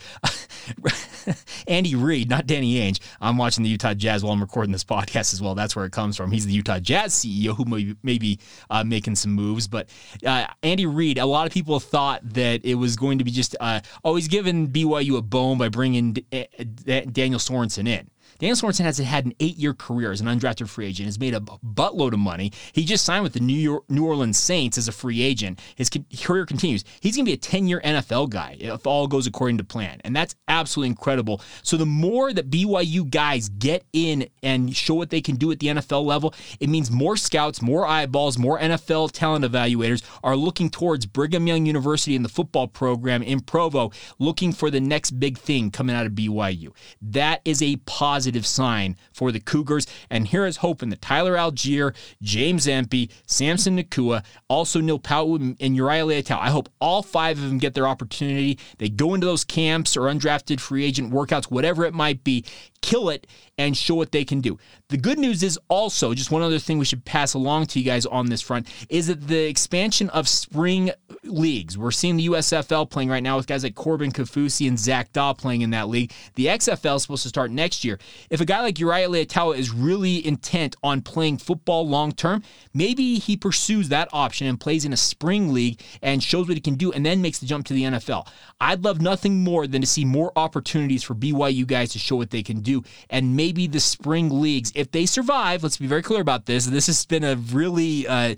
Andy 1.67 1.95
Reid, 1.95 2.29
not 2.29 2.45
Danny 2.45 2.75
Ainge. 2.75 2.99
I'm 3.21 3.37
watching 3.37 3.63
the 3.63 3.69
Utah 3.69 3.93
Jazz 3.93 4.23
while 4.23 4.33
I'm 4.33 4.41
recording 4.41 4.73
this 4.73 4.83
podcast 4.83 5.33
as 5.33 5.41
well. 5.41 5.56
That's 5.56 5.73
where 5.73 5.85
it 5.85 5.94
comes 5.94 6.17
from. 6.17 6.31
He's 6.31 6.45
the 6.45 6.51
Utah 6.51 6.79
Jazz 6.79 7.13
CEO 7.13 7.56
who 7.56 7.63
may, 7.63 7.95
may 8.03 8.17
be 8.17 8.39
uh, 8.69 8.83
making 8.83 9.15
some 9.15 9.31
moves. 9.31 9.69
But 9.69 9.87
uh, 10.25 10.47
Andy 10.63 10.85
Reid, 10.85 11.17
a 11.17 11.25
lot 11.25 11.47
of 11.47 11.53
people 11.53 11.79
thought 11.79 12.21
that 12.33 12.65
it 12.65 12.75
was 12.75 12.97
going 12.97 13.19
to 13.19 13.23
be 13.23 13.31
just, 13.31 13.56
uh, 13.61 13.79
oh, 14.03 14.15
he's 14.15 14.27
giving 14.27 14.67
BYU 14.67 15.17
a 15.17 15.21
bone 15.21 15.57
by 15.57 15.69
bringing 15.69 16.13
D- 16.13 16.25
D- 16.29 17.06
Daniel 17.06 17.39
Sorensen 17.39 17.87
in. 17.87 18.09
Daniel 18.39 18.56
Sorensen 18.56 18.85
has 18.85 18.97
had 18.97 19.25
an 19.25 19.33
eight-year 19.39 19.73
career 19.73 20.11
as 20.11 20.21
an 20.21 20.27
undrafted 20.27 20.69
free 20.69 20.87
agent. 20.87 21.06
Has 21.07 21.19
made 21.19 21.33
a 21.33 21.39
buttload 21.39 22.13
of 22.13 22.19
money. 22.19 22.51
He 22.73 22.85
just 22.85 23.06
signed 23.06 23.23
with 23.23 23.33
the 23.33 23.39
New 23.39 23.57
York 23.57 23.83
New 23.89 24.06
Orleans 24.06 24.37
Saints 24.37 24.77
as 24.77 24.87
a 24.87 24.91
free 24.91 25.21
agent. 25.21 25.59
His 25.75 25.89
career 26.21 26.45
continues. 26.45 26.83
He's 26.99 27.15
going 27.15 27.25
to 27.25 27.29
be 27.29 27.33
a 27.33 27.37
10-year 27.37 27.81
NFL 27.81 28.29
guy 28.29 28.57
if 28.59 28.85
all 28.85 29.07
goes 29.07 29.27
according 29.27 29.57
to 29.59 29.63
plan, 29.63 30.01
and 30.03 30.15
that's 30.15 30.35
absolutely 30.47 30.89
incredible. 30.89 31.41
So 31.63 31.77
the 31.77 31.85
more 31.85 32.33
that 32.33 32.49
BYU 32.49 33.09
guys 33.09 33.49
get 33.49 33.85
in 33.94 34.27
and 34.44 34.75
show 34.75 34.94
what 34.95 35.09
they 35.09 35.21
can 35.21 35.35
do 35.35 35.51
at 35.51 35.59
the 35.59 35.67
NFL 35.67 36.03
level, 36.03 36.33
it 36.59 36.69
means 36.69 36.91
more 36.91 37.17
scouts, 37.17 37.61
more 37.61 37.87
eyeballs, 37.87 38.37
more 38.37 38.59
NFL 38.59 39.11
talent 39.11 39.45
evaluators 39.45 40.03
are 40.23 40.35
looking 40.35 40.69
towards 40.69 41.06
Brigham 41.06 41.47
Young 41.47 41.65
University 41.65 42.15
and 42.15 42.25
the 42.25 42.29
football 42.29 42.67
program 42.67 43.23
in 43.23 43.39
Provo, 43.39 43.91
looking 44.19 44.51
for 44.51 44.69
the 44.69 44.79
next 44.79 45.11
big 45.11 45.37
thing 45.37 45.71
coming 45.71 45.95
out 45.95 46.06
of 46.06 46.11
BYU. 46.13 46.75
That 47.01 47.41
is 47.45 47.61
a 47.61 47.77
positive 47.85 48.26
positive 48.27 48.45
sign 48.45 48.97
for 49.13 49.31
the 49.31 49.39
Cougars. 49.39 49.87
And 50.09 50.27
here 50.27 50.45
is 50.45 50.57
hoping 50.57 50.89
that 50.89 51.01
Tyler 51.01 51.35
Allgeier, 51.35 51.95
James 52.21 52.67
Empey, 52.67 53.09
Samson 53.25 53.77
Nacua, 53.77 54.21
also 54.49 54.81
Neil 54.81 54.99
Pau'u, 54.99 55.55
and 55.61 55.75
Uriah 55.75 56.03
Leiataua, 56.03 56.39
I 56.39 56.49
hope 56.49 56.67
all 56.81 57.01
five 57.01 57.37
of 57.37 57.45
them 57.47 57.57
get 57.57 57.73
their 57.73 57.87
opportunity. 57.87 58.59
They 58.79 58.89
go 58.89 59.13
into 59.13 59.25
those 59.25 59.45
camps 59.45 59.95
or 59.95 60.01
undrafted 60.01 60.59
free 60.59 60.83
agent 60.83 61.13
workouts, 61.13 61.45
whatever 61.45 61.85
it 61.85 61.93
might 61.93 62.25
be, 62.25 62.43
kill 62.87 63.09
it 63.09 63.27
and 63.57 63.75
show 63.75 63.95
what 63.95 64.13
they 64.13 64.23
can 64.23 64.39
do. 64.39 64.57
The 64.89 64.97
good 64.97 65.19
news 65.19 65.44
is 65.44 65.59
also, 65.67 66.13
just 66.13 66.31
one 66.31 66.41
other 66.41 66.57
thing 66.57 66.79
we 66.79 66.85
should 66.85 67.03
pass 67.03 67.33
along 67.33 67.65
to 67.67 67.79
you 67.79 67.85
guys 67.85 68.06
on 68.06 68.27
this 68.27 68.41
front, 68.41 68.69
is 68.87 69.07
that 69.07 69.27
the 69.27 69.47
expansion 69.47 70.09
of 70.11 70.29
spring 70.29 70.91
leagues. 71.23 71.77
We're 71.77 71.91
seeing 71.91 72.15
the 72.15 72.27
USFL 72.27 72.89
playing 72.89 73.09
right 73.09 73.21
now 73.21 73.35
with 73.35 73.45
guys 73.45 73.63
like 73.63 73.75
Corbin 73.75 74.11
Kaufusi 74.11 74.69
and 74.69 74.79
Zac 74.79 75.11
Dawe 75.11 75.33
playing 75.33 75.61
in 75.61 75.71
that 75.71 75.89
league. 75.89 76.13
The 76.35 76.45
XFL 76.45 76.95
is 76.95 77.01
supposed 77.01 77.23
to 77.23 77.29
start 77.29 77.51
next 77.51 77.83
year. 77.83 77.99
If 78.29 78.39
a 78.39 78.45
guy 78.45 78.61
like 78.61 78.79
Uriah 78.79 79.09
Leiataua 79.09 79.57
is 79.57 79.69
really 79.71 80.25
intent 80.25 80.77
on 80.81 81.01
playing 81.01 81.39
football 81.39 81.85
long 81.85 82.13
term, 82.13 82.41
maybe 82.73 83.15
he 83.15 83.35
pursues 83.35 83.89
that 83.89 84.07
option 84.13 84.47
and 84.47 84.57
plays 84.57 84.85
in 84.85 84.94
a 84.94 84.97
spring 84.97 85.53
league 85.53 85.81
and 86.01 86.23
shows 86.23 86.47
what 86.47 86.56
he 86.56 86.61
can 86.61 86.75
do 86.75 86.94
and 86.94 87.06
then 87.06 87.21
makes 87.21 87.39
the 87.39 87.45
jump 87.45 87.65
to 87.65 87.73
the 87.73 87.83
NFL. 87.83 88.27
I'd 88.61 88.85
love 88.85 89.01
nothing 89.01 89.44
more 89.44 89.67
than 89.67 89.81
to 89.81 89.87
see 89.87 90.06
more 90.06 90.31
opportunities 90.37 91.03
for 91.03 91.15
BYU 91.15 91.67
guys 91.67 91.91
to 91.91 91.99
show 91.99 92.15
what 92.15 92.29
they 92.29 92.44
can 92.44 92.61
do. 92.61 92.76
And 93.09 93.35
maybe 93.35 93.67
the 93.67 93.79
spring 93.79 94.41
leagues, 94.41 94.71
if 94.75 94.91
they 94.91 95.05
survive, 95.05 95.63
let's 95.63 95.77
be 95.77 95.87
very 95.87 96.03
clear 96.03 96.21
about 96.21 96.45
this. 96.45 96.65
This 96.65 96.87
has 96.87 97.05
been 97.05 97.23
a 97.23 97.35
really 97.35 98.07
uh, 98.07 98.35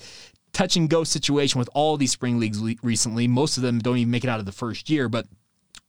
touch 0.53 0.75
and 0.75 0.89
go 0.89 1.03
situation 1.03 1.59
with 1.59 1.69
all 1.73 1.97
these 1.97 2.11
spring 2.11 2.39
leagues 2.39 2.61
recently. 2.83 3.27
Most 3.27 3.57
of 3.57 3.63
them 3.63 3.79
don't 3.79 3.97
even 3.97 4.11
make 4.11 4.23
it 4.23 4.29
out 4.29 4.39
of 4.39 4.45
the 4.45 4.51
first 4.51 4.89
year, 4.89 5.09
but 5.09 5.27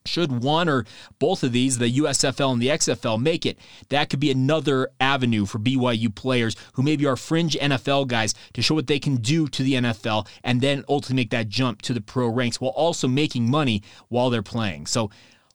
should 0.07 0.42
one 0.42 0.69
or 0.69 0.87
both 1.19 1.42
of 1.42 1.52
these, 1.52 1.78
the 1.78 1.99
USFL 1.99 2.52
and 2.52 2.62
the 2.62 2.69
XFL, 2.69 3.21
make 3.21 3.45
it, 3.45 3.59
that 3.90 4.09
could 4.09 4.21
be 4.21 4.30
another 4.30 4.88
avenue 5.00 5.45
for 5.47 5.59
BYU 5.59 6.14
players 6.14 6.57
who 6.75 6.83
maybe 6.83 7.07
are 7.07 7.16
fringe 7.16 7.54
NFL 7.54 8.09
guys 8.09 8.35
to 8.54 8.62
show 8.62 8.75
what 8.75 8.87
they 8.87 8.99
can 8.99 9.16
do 9.16 9.47
to 9.49 9.62
the 9.62 9.75
NFL 9.75 10.26
and 10.42 10.61
then 10.61 10.85
ultimately 10.88 11.23
make 11.23 11.30
that 11.30 11.49
jump 11.49 11.83
to 11.83 11.92
the 11.92 12.00
pro 12.00 12.28
ranks 12.28 12.61
while 12.61 12.71
also 12.71 13.07
making 13.07 13.50
money 13.50 13.83
while 14.09 14.30
they're 14.30 14.42
playing. 14.42 14.87
So 14.87 15.11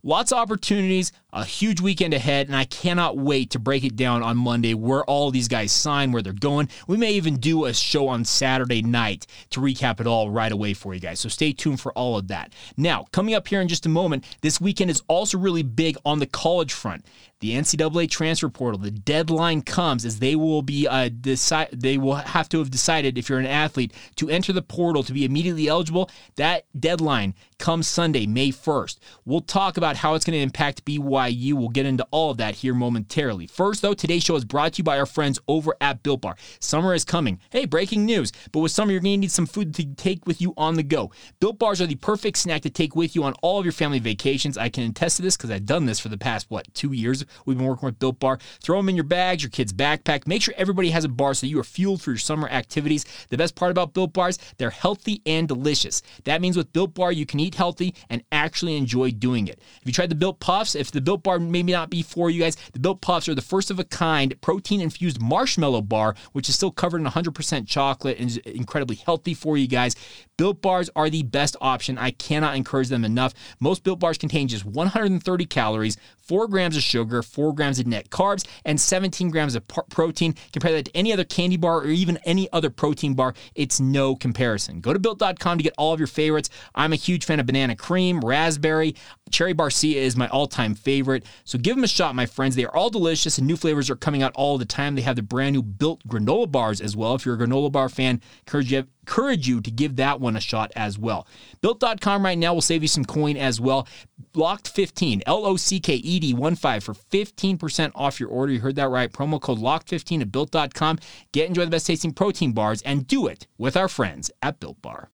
Lots 0.08 0.32
of 0.32 0.38
opportunities, 0.38 1.12
a 1.34 1.44
huge 1.44 1.82
weekend 1.82 2.14
ahead, 2.14 2.46
and 2.46 2.56
I 2.56 2.66
cannot 2.66 3.18
wait 3.18 3.50
to 3.50 3.60
break 3.60 3.84
it 3.84 3.96
down 3.96 4.22
on 4.22 4.38
Monday 4.38 4.76
where 4.76 5.04
all 5.06 5.32
these 5.32 5.48
guys 5.48 5.72
sign, 5.72 6.12
where 6.12 6.22
they're 6.22 6.32
going. 6.32 6.70
We 6.88 6.96
may 6.96 7.14
even 7.14 7.38
do 7.38 7.66
a 7.66 7.74
show 7.74 8.08
on 8.08 8.24
Saturday 8.24 8.84
night 8.84 9.26
to 9.50 9.62
recap 9.62 10.00
it 10.00 10.06
all 10.06 10.30
right 10.30 10.52
away 10.52 10.76
for 10.76 10.94
you 10.94 11.00
guys. 11.00 11.20
So 11.20 11.28
stay 11.28 11.54
tuned 11.54 11.82
for 11.82 11.92
all 11.94 12.20
of 12.20 12.28
that. 12.28 12.54
Now, 12.78 13.08
coming 13.14 13.34
up 13.34 13.48
here 13.48 13.62
in 13.62 13.68
just 13.68 13.88
a 13.88 13.90
moment, 13.90 14.26
this 14.42 14.62
weekend 14.62 14.92
is 14.92 15.02
also 15.08 15.40
really 15.40 15.64
big 15.64 15.98
on 16.06 16.20
the 16.20 16.28
college 16.28 16.72
front 16.72 17.04
the 17.40 17.52
NCAA 17.52 18.10
transfer 18.10 18.50
portal. 18.50 18.80
The 18.80 18.92
deadline 18.92 19.62
comes 19.62 20.06
as 20.06 20.20
they 20.20 20.36
will 20.36 20.62
be 20.62 20.88
uh, 20.88 21.10
decide. 21.10 21.70
They 21.72 21.98
will 21.98 22.16
have 22.16 22.50
to 22.50 22.60
have 22.60 22.72
decided 22.72 23.18
if 23.18 23.30
you're 23.30 23.40
an 23.40 23.46
athlete 23.46 23.94
to 24.16 24.30
enter 24.30 24.54
the 24.54 24.62
portal 24.62 25.04
to 25.04 25.14
be 25.14 25.26
immediately 25.26 25.68
eligible. 25.68 26.10
That 26.38 26.66
deadline 26.80 27.36
comes 27.60 27.88
Sunday, 27.88 28.26
May 28.26 28.50
1st. 28.50 29.00
We'll 29.26 29.42
talk 29.42 29.78
about 29.78 29.98
how 29.98 30.16
it's 30.16 30.26
going 30.26 30.38
to 30.38 30.44
impact 30.44 30.86
BYU. 30.86 31.54
We'll 31.54 31.70
get 31.70 31.86
into 31.86 32.08
all 32.12 32.32
of 32.32 32.38
that 32.38 32.56
here 32.56 32.74
momentarily. 32.74 33.48
First, 33.48 33.82
though, 33.82 33.94
today's 33.94 34.24
show 34.24 34.36
is 34.36 34.46
brought 34.46 34.74
to 34.74 34.78
you 34.80 34.84
by 34.84 34.98
our 34.98 35.06
friends 35.06 35.40
over 35.48 35.76
at 35.82 36.04
Built 36.04 36.22
Bar. 36.22 36.38
Summer 36.60 36.94
is 36.94 37.06
coming. 37.06 37.40
Hey, 37.50 37.66
breaking 37.66 38.06
news! 38.06 38.32
But 38.52 38.60
with 38.60 38.72
summer, 38.72 38.92
you're 38.92 39.02
going 39.02 39.16
to 39.16 39.22
need 39.22 39.32
some 39.32 39.46
food 39.46 39.74
to 39.76 39.86
take 39.96 40.26
with 40.26 40.42
you 40.42 40.54
on 40.58 40.76
the 40.76 40.84
go. 40.84 41.12
Built 41.40 41.60
Bars 41.60 41.82
are 41.82 41.88
the 41.88 41.96
perfect 41.96 42.38
snack 42.38 42.62
to 42.62 42.70
take 42.70 42.96
with 42.96 43.16
you 43.16 43.24
on 43.24 43.34
all 43.42 43.60
of 43.60 43.66
your 43.66 43.72
family 43.72 44.00
vacations. 44.00 44.58
I 44.58 44.70
can 44.70 44.84
attest 44.90 45.18
to 45.18 45.22
this 45.22 45.36
because 45.36 45.52
I've 45.52 45.66
done 45.66 45.86
this 45.86 46.00
for 46.00 46.10
the 46.10 46.18
past 46.18 46.48
what 46.50 46.74
two 46.74 46.94
years 46.94 47.26
We've 47.46 47.58
been 47.58 47.68
working 47.68 47.86
with 47.88 48.00
Built 48.00 48.20
Bar. 48.20 48.40
Throw 48.62 48.78
them 48.78 48.90
in 48.90 48.96
your 48.96 49.04
bags, 49.04 49.44
your 49.44 49.50
kid's 49.50 49.74
backpack. 49.74 50.28
Make 50.28 50.42
sure 50.42 50.54
everybody 50.58 50.90
has 50.90 51.04
a 51.04 51.10
bar 51.10 51.34
so 51.34 51.48
you 51.48 51.60
are 51.60 51.64
fueled 51.64 52.02
for 52.02 52.12
your 52.12 52.18
summer 52.18 52.48
activities. 52.48 53.06
The 53.30 53.38
best 53.38 53.56
part 53.56 53.72
about 53.72 53.94
Built 53.94 54.14
Bars, 54.14 54.38
they're 54.58 54.70
healthy 54.70 55.22
and 55.26 55.48
delicious. 55.48 56.02
That 56.24 56.42
means 56.42 56.58
with 56.58 56.74
Built 56.74 56.94
Bar, 56.94 57.12
you 57.12 57.26
can 57.26 57.40
eat 57.40 57.56
healthy 57.56 57.96
and 58.10 58.24
actually 58.32 58.78
enjoy 58.78 59.12
doing 59.12 59.48
it. 59.48 59.60
If 59.82 59.88
you 59.88 59.94
tried 59.94 60.10
the 60.10 60.16
Built 60.16 60.40
Puffs, 60.40 60.76
if 60.76 60.92
the 60.92 61.02
Built 61.02 61.24
Bar 61.24 61.40
may 61.40 61.64
not 61.64 61.90
be 61.90 62.02
for 62.02 62.30
you 62.30 62.42
guys, 62.42 62.56
the 62.74 62.80
Built 62.80 63.02
Puffs 63.02 63.28
are 63.30 63.36
the 63.36 63.42
first 63.42 63.72
of 63.72 63.80
a 63.80 63.84
kind 63.84 64.40
protein 64.42 64.82
infused 64.82 65.22
marshmallow 65.22 65.82
bar, 65.82 66.16
which 66.34 66.50
is 66.50 66.56
still 66.56 66.72
covered 66.72 67.02
in 67.02 67.08
100% 67.08 67.68
chocolate 67.68 68.18
and 68.20 68.28
is 68.28 68.38
incredibly 68.38 68.96
healthy 68.96 69.34
for 69.34 69.58
you 69.58 69.68
guys. 69.68 69.96
Built 70.38 70.62
Bars 70.62 70.90
are 70.96 71.10
the 71.10 71.24
best 71.24 71.56
option. 71.62 71.98
I 71.98 72.12
cannot 72.12 72.56
encourage 72.56 72.90
them 72.90 73.06
enough. 73.06 73.34
Most 73.60 73.84
Built 73.84 74.00
Bars 74.00 74.18
contain 74.18 74.48
just 74.48 74.66
130 74.66 75.46
calories, 75.46 75.98
4 76.26 76.48
grams 76.48 76.76
of 76.76 76.84
sugar, 76.84 77.22
4 77.22 77.54
grams 77.54 77.80
of 77.80 77.88
net 77.88 78.10
carbs, 78.10 78.46
and 78.66 78.80
17 78.80 79.30
grams 79.30 79.56
of 79.56 79.68
protein. 79.68 80.36
Compare 80.52 80.74
that 80.74 80.86
to 80.86 80.96
any 80.96 81.14
other 81.14 81.24
candy 81.24 81.58
bar 81.58 81.78
or 81.80 81.88
even 81.88 82.18
any 82.26 82.52
other 82.52 82.70
protein 82.70 83.14
bar. 83.14 83.34
It's 83.56 83.80
no 83.80 84.16
comparison. 84.16 84.82
Go 84.82 84.94
to 84.94 85.00
built.com 85.00 85.58
to 85.58 85.64
get 85.64 85.74
all 85.78 85.94
of 85.94 86.00
your 86.00 86.08
favorites. 86.08 86.50
I'm 86.74 86.94
a 86.94 86.98
huge 86.98 87.26
fan 87.26 87.40
of 87.40 87.46
banana 87.46 87.76
cream, 87.76 88.20
raspberry, 88.22 88.96
cherry 89.32 89.54
barcia 89.54 89.96
is 89.96 90.16
my 90.16 90.28
all-time 90.30 90.76
favorite. 90.76 91.26
So 91.44 91.58
give 91.58 91.76
them 91.76 91.84
a 91.84 91.88
shot, 91.88 92.16
my 92.16 92.26
friends. 92.26 92.56
They 92.56 92.66
are 92.66 92.76
all 92.76 92.90
delicious 92.90 93.38
and 93.38 93.48
new 93.48 93.58
flavors 93.58 93.90
are 93.90 93.96
coming 93.96 94.24
out 94.24 94.32
all 94.36 94.58
the 94.58 94.66
time. 94.66 94.96
They 94.96 95.02
have 95.02 95.16
the 95.16 95.24
brand 95.24 95.54
new 95.54 95.64
built 95.64 96.08
granola 96.08 96.52
bars 96.52 96.82
as 96.82 96.96
well. 96.96 97.16
If 97.16 97.26
you're 97.26 97.36
a 97.36 97.38
granola 97.38 97.72
bar 97.72 97.90
fan, 97.90 98.22
encourage 98.46 98.72
you 98.72 98.86
encourage 99.06 99.48
you 99.48 99.62
to 99.62 99.70
give 99.70 99.98
that 99.98 100.20
one 100.20 100.36
a 100.36 100.40
shot 100.40 100.72
as 100.76 100.98
well. 100.98 101.28
Built.com 101.62 102.26
right 102.26 102.38
now 102.38 102.56
will 102.56 102.62
save 102.62 102.82
you 102.82 102.88
some 102.88 103.06
coin 103.06 103.38
as 103.38 103.62
well. 103.62 103.88
Locked 104.34 104.68
15, 104.68 105.22
L 105.28 105.46
O 105.46 105.56
C 105.58 105.80
K 105.80 105.96
E 105.96 106.20
D 106.20 106.34
1 106.34 106.56
5 106.56 106.84
for 106.84 106.94
15% 106.94 107.92
off 107.94 108.20
your 108.20 108.30
order. 108.30 108.52
You 108.52 108.60
heard 108.60 108.76
that 108.78 108.90
right. 108.90 109.12
Promo 109.12 109.40
code 109.40 109.60
Locked 109.60 109.90
15 109.90 110.24
at 110.24 110.32
Built.com. 110.32 110.98
Get 111.32 111.48
enjoy 111.48 111.66
the 111.66 111.72
best 111.72 111.86
tasting 111.86 112.14
protein 112.14 112.52
bars 112.52 112.82
and 112.82 113.06
do 113.06 113.28
it 113.28 113.48
with 113.58 113.78
our 113.78 113.88
friends 113.88 114.32
at 114.42 114.60
Built 114.60 114.82
Bar. 114.82 115.12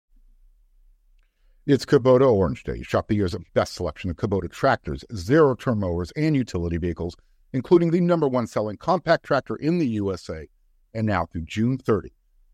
It's 1.67 1.85
Kubota 1.85 2.31
Orange 2.31 2.65
Day. 2.65 2.83
Shop 2.83 3.09
the 3.09 3.17
year's 3.17 3.37
best 3.55 3.75
selection 3.75 4.11
of 4.11 4.17
Kubota 4.17 4.51
tractors, 4.51 5.05
zero 5.15 5.55
turn 5.55 5.81
mowers, 5.81 6.13
and 6.13 6.35
utility 6.37 6.77
vehicles, 6.77 7.17
including 7.53 7.91
the 7.91 8.01
number 8.01 8.29
one 8.29 8.47
selling 8.47 8.77
compact 8.77 9.25
tractor 9.25 9.57
in 9.57 9.79
the 9.79 9.87
USA. 9.87 10.47
And 10.95 11.07
now 11.07 11.27
through 11.27 11.43
June 11.43 11.77
30, 11.77 12.11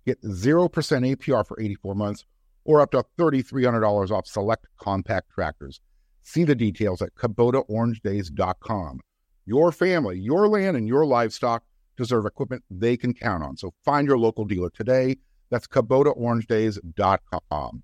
Get 0.06 0.22
0% 0.22 0.70
APR 0.70 1.46
for 1.46 1.60
84 1.60 1.94
months 1.94 2.24
or 2.64 2.80
up 2.80 2.90
to 2.92 3.04
$3,300 3.18 4.10
off 4.10 4.26
select 4.26 4.66
compact 4.78 5.30
tractors. 5.30 5.80
See 6.22 6.44
the 6.44 6.54
details 6.54 7.02
at 7.02 7.14
KubotaOrangeDays.com. 7.14 9.00
Your 9.46 9.72
family, 9.72 10.18
your 10.18 10.48
land, 10.48 10.74
and 10.76 10.88
your 10.88 11.04
livestock 11.04 11.62
deserve 11.96 12.26
equipment 12.26 12.64
they 12.70 12.96
can 12.96 13.12
count 13.12 13.44
on. 13.44 13.56
So 13.56 13.74
find 13.84 14.06
your 14.06 14.18
local 14.18 14.44
dealer 14.44 14.70
today. 14.70 15.16
That's 15.50 15.66
KubotaOrangeDays.com. 15.66 17.82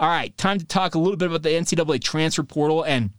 All 0.00 0.08
right, 0.08 0.36
time 0.36 0.58
to 0.58 0.66
talk 0.66 0.96
a 0.96 0.98
little 0.98 1.16
bit 1.16 1.28
about 1.28 1.42
the 1.42 1.50
NCAA 1.50 2.02
transfer 2.02 2.42
portal 2.42 2.84
and 2.84 3.10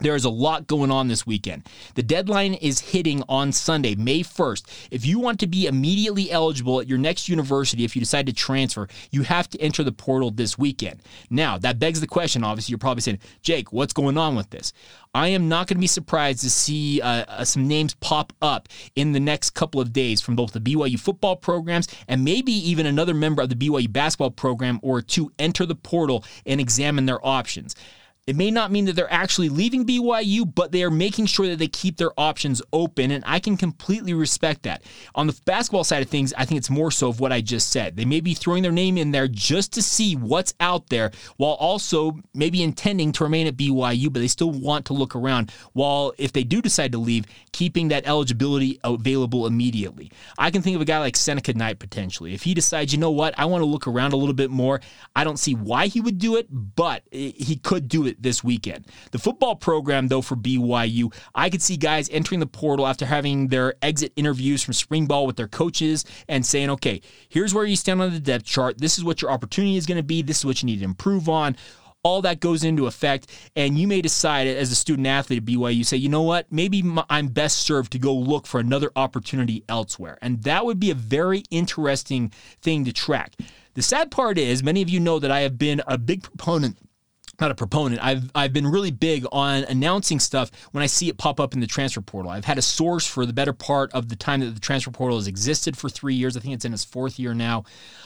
there 0.00 0.14
is 0.14 0.24
a 0.24 0.30
lot 0.30 0.66
going 0.66 0.90
on 0.90 1.08
this 1.08 1.26
weekend. 1.26 1.68
The 1.94 2.02
deadline 2.02 2.54
is 2.54 2.80
hitting 2.80 3.22
on 3.28 3.52
Sunday, 3.52 3.94
May 3.94 4.20
1st. 4.20 4.88
If 4.90 5.06
you 5.06 5.18
want 5.18 5.40
to 5.40 5.46
be 5.46 5.66
immediately 5.66 6.30
eligible 6.30 6.80
at 6.80 6.88
your 6.88 6.98
next 6.98 7.28
university, 7.28 7.84
if 7.84 7.94
you 7.94 8.00
decide 8.00 8.26
to 8.26 8.32
transfer, 8.32 8.88
you 9.10 9.22
have 9.22 9.48
to 9.50 9.60
enter 9.60 9.82
the 9.82 9.92
portal 9.92 10.30
this 10.30 10.58
weekend. 10.58 11.02
Now, 11.28 11.58
that 11.58 11.78
begs 11.78 12.00
the 12.00 12.06
question 12.06 12.44
obviously, 12.44 12.72
you're 12.72 12.78
probably 12.78 13.02
saying, 13.02 13.18
Jake, 13.42 13.72
what's 13.72 13.92
going 13.92 14.16
on 14.16 14.34
with 14.36 14.50
this? 14.50 14.72
I 15.14 15.28
am 15.28 15.48
not 15.48 15.66
going 15.66 15.76
to 15.76 15.80
be 15.80 15.88
surprised 15.88 16.40
to 16.42 16.50
see 16.50 17.00
uh, 17.00 17.24
uh, 17.26 17.44
some 17.44 17.66
names 17.66 17.94
pop 17.94 18.32
up 18.40 18.68
in 18.94 19.12
the 19.12 19.18
next 19.18 19.50
couple 19.50 19.80
of 19.80 19.92
days 19.92 20.20
from 20.20 20.36
both 20.36 20.52
the 20.52 20.60
BYU 20.60 21.00
football 21.00 21.34
programs 21.34 21.88
and 22.06 22.24
maybe 22.24 22.52
even 22.52 22.86
another 22.86 23.12
member 23.12 23.42
of 23.42 23.48
the 23.48 23.56
BYU 23.56 23.92
basketball 23.92 24.30
program 24.30 24.78
or 24.82 25.02
to 25.02 25.32
enter 25.38 25.66
the 25.66 25.74
portal 25.74 26.24
and 26.46 26.60
examine 26.60 27.06
their 27.06 27.24
options. 27.26 27.74
It 28.30 28.36
may 28.36 28.52
not 28.52 28.70
mean 28.70 28.84
that 28.84 28.94
they're 28.94 29.12
actually 29.12 29.48
leaving 29.48 29.84
BYU, 29.84 30.54
but 30.54 30.70
they 30.70 30.84
are 30.84 30.90
making 30.90 31.26
sure 31.26 31.48
that 31.48 31.58
they 31.58 31.66
keep 31.66 31.96
their 31.96 32.12
options 32.16 32.62
open, 32.72 33.10
and 33.10 33.24
I 33.26 33.40
can 33.40 33.56
completely 33.56 34.14
respect 34.14 34.62
that. 34.62 34.84
On 35.16 35.26
the 35.26 35.36
basketball 35.46 35.82
side 35.82 36.00
of 36.00 36.08
things, 36.08 36.32
I 36.34 36.44
think 36.44 36.58
it's 36.58 36.70
more 36.70 36.92
so 36.92 37.08
of 37.08 37.18
what 37.18 37.32
I 37.32 37.40
just 37.40 37.70
said. 37.70 37.96
They 37.96 38.04
may 38.04 38.20
be 38.20 38.34
throwing 38.34 38.62
their 38.62 38.70
name 38.70 38.96
in 38.98 39.10
there 39.10 39.26
just 39.26 39.72
to 39.72 39.82
see 39.82 40.14
what's 40.14 40.54
out 40.60 40.90
there, 40.90 41.10
while 41.38 41.54
also 41.54 42.20
maybe 42.32 42.62
intending 42.62 43.10
to 43.14 43.24
remain 43.24 43.48
at 43.48 43.56
BYU, 43.56 44.12
but 44.12 44.20
they 44.20 44.28
still 44.28 44.52
want 44.52 44.84
to 44.86 44.92
look 44.92 45.16
around. 45.16 45.50
While 45.72 46.12
if 46.16 46.32
they 46.32 46.44
do 46.44 46.62
decide 46.62 46.92
to 46.92 46.98
leave, 46.98 47.26
keeping 47.50 47.88
that 47.88 48.06
eligibility 48.06 48.78
available 48.84 49.48
immediately. 49.48 50.12
I 50.38 50.52
can 50.52 50.62
think 50.62 50.76
of 50.76 50.82
a 50.82 50.84
guy 50.84 51.00
like 51.00 51.16
Seneca 51.16 51.54
Knight 51.54 51.80
potentially. 51.80 52.32
If 52.32 52.44
he 52.44 52.54
decides, 52.54 52.92
you 52.92 53.00
know 53.00 53.10
what, 53.10 53.36
I 53.36 53.46
want 53.46 53.62
to 53.62 53.66
look 53.66 53.88
around 53.88 54.12
a 54.12 54.16
little 54.16 54.34
bit 54.34 54.50
more, 54.50 54.80
I 55.16 55.24
don't 55.24 55.36
see 55.36 55.56
why 55.56 55.88
he 55.88 56.00
would 56.00 56.18
do 56.18 56.36
it, 56.36 56.46
but 56.50 57.02
he 57.10 57.56
could 57.56 57.88
do 57.88 58.06
it 58.06 58.19
this 58.20 58.44
weekend. 58.44 58.86
The 59.12 59.18
football 59.18 59.56
program, 59.56 60.08
though, 60.08 60.22
for 60.22 60.36
BYU, 60.36 61.14
I 61.34 61.50
could 61.50 61.62
see 61.62 61.76
guys 61.76 62.08
entering 62.10 62.40
the 62.40 62.46
portal 62.46 62.86
after 62.86 63.06
having 63.06 63.48
their 63.48 63.74
exit 63.82 64.12
interviews 64.16 64.62
from 64.62 64.74
spring 64.74 65.06
ball 65.06 65.26
with 65.26 65.36
their 65.36 65.48
coaches 65.48 66.04
and 66.28 66.44
saying, 66.44 66.70
okay, 66.70 67.00
here's 67.28 67.54
where 67.54 67.64
you 67.64 67.76
stand 67.76 68.02
on 68.02 68.12
the 68.12 68.20
depth 68.20 68.44
chart. 68.44 68.78
This 68.78 68.98
is 68.98 69.04
what 69.04 69.22
your 69.22 69.30
opportunity 69.30 69.76
is 69.76 69.86
going 69.86 69.96
to 69.96 70.02
be. 70.02 70.22
This 70.22 70.38
is 70.38 70.44
what 70.44 70.62
you 70.62 70.66
need 70.66 70.78
to 70.78 70.84
improve 70.84 71.28
on 71.28 71.56
all 72.02 72.22
that 72.22 72.40
goes 72.40 72.64
into 72.64 72.86
effect. 72.86 73.30
And 73.56 73.78
you 73.78 73.86
may 73.86 74.00
decide 74.00 74.46
as 74.46 74.72
a 74.72 74.74
student 74.74 75.06
athlete 75.06 75.42
at 75.42 75.44
BYU, 75.44 75.84
say, 75.84 75.96
you 75.96 76.08
know 76.08 76.22
what, 76.22 76.50
maybe 76.50 76.82
I'm 77.08 77.28
best 77.28 77.58
served 77.58 77.92
to 77.92 77.98
go 77.98 78.14
look 78.14 78.46
for 78.46 78.60
another 78.60 78.90
opportunity 78.96 79.64
elsewhere. 79.68 80.18
And 80.22 80.42
that 80.44 80.64
would 80.64 80.80
be 80.80 80.90
a 80.90 80.94
very 80.94 81.44
interesting 81.50 82.32
thing 82.62 82.84
to 82.84 82.92
track. 82.92 83.34
The 83.74 83.82
sad 83.82 84.10
part 84.10 84.38
is, 84.38 84.62
many 84.62 84.82
of 84.82 84.88
you 84.88 84.98
know 84.98 85.18
that 85.18 85.30
I 85.30 85.40
have 85.40 85.58
been 85.58 85.82
a 85.86 85.96
big 85.96 86.22
proponent 86.22 86.78
not 87.40 87.50
a 87.50 87.54
proponent. 87.54 88.02
I've 88.02 88.30
I've 88.34 88.52
been 88.52 88.66
really 88.66 88.90
big 88.90 89.24
on 89.32 89.64
announcing 89.64 90.20
stuff 90.20 90.50
when 90.72 90.82
I 90.82 90.86
see 90.86 91.08
it 91.08 91.18
pop 91.18 91.40
up 91.40 91.54
in 91.54 91.60
the 91.60 91.66
transfer 91.66 92.00
portal. 92.00 92.30
I've 92.30 92.44
had 92.44 92.58
a 92.58 92.62
source 92.62 93.06
for 93.06 93.26
the 93.26 93.32
better 93.32 93.52
part 93.52 93.92
of 93.92 94.08
the 94.08 94.16
time 94.16 94.40
that 94.40 94.54
the 94.54 94.60
transfer 94.60 94.90
portal 94.90 95.18
has 95.18 95.26
existed 95.26 95.76
for 95.76 95.88
three 95.88 96.14
years. 96.14 96.36
I 96.36 96.40
think 96.40 96.54
it's 96.54 96.64
in 96.64 96.72
its 96.72 96.84
fourth 96.84 97.18
year 97.18 97.34
now. 97.34 97.64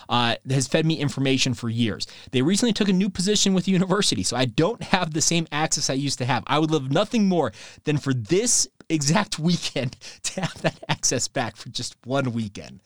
Uh, 0.09 0.37
has 0.51 0.69
fed 0.69 0.85
me 0.85 0.99
information 0.99 1.55
for 1.55 1.71
years. 1.71 2.07
They 2.31 2.43
recently 2.43 2.75
took 2.75 2.89
a 2.91 2.93
new 2.93 3.09
position 3.09 3.55
with 3.55 3.65
the 3.65 3.73
university, 3.73 4.23
so 4.23 4.37
I 4.37 4.45
don't 4.45 4.83
have 4.83 5.15
the 5.15 5.23
same 5.23 5.47
access 5.51 5.89
I 5.89 5.95
used 5.95 6.19
to 6.19 6.27
have. 6.27 6.45
I 6.47 6.59
would 6.59 6.71
love 6.71 6.91
nothing 6.91 7.27
more 7.27 7.53
than 7.85 7.97
for 7.97 8.13
this 8.13 8.69
exact 8.95 9.39
weekend 9.39 9.93
to 10.23 10.41
have 10.41 10.63
that 10.63 10.79
access 10.89 11.29
back 11.29 11.57
for 11.57 11.69
just 11.69 11.97
one 12.05 12.33
weekend. 12.33 12.81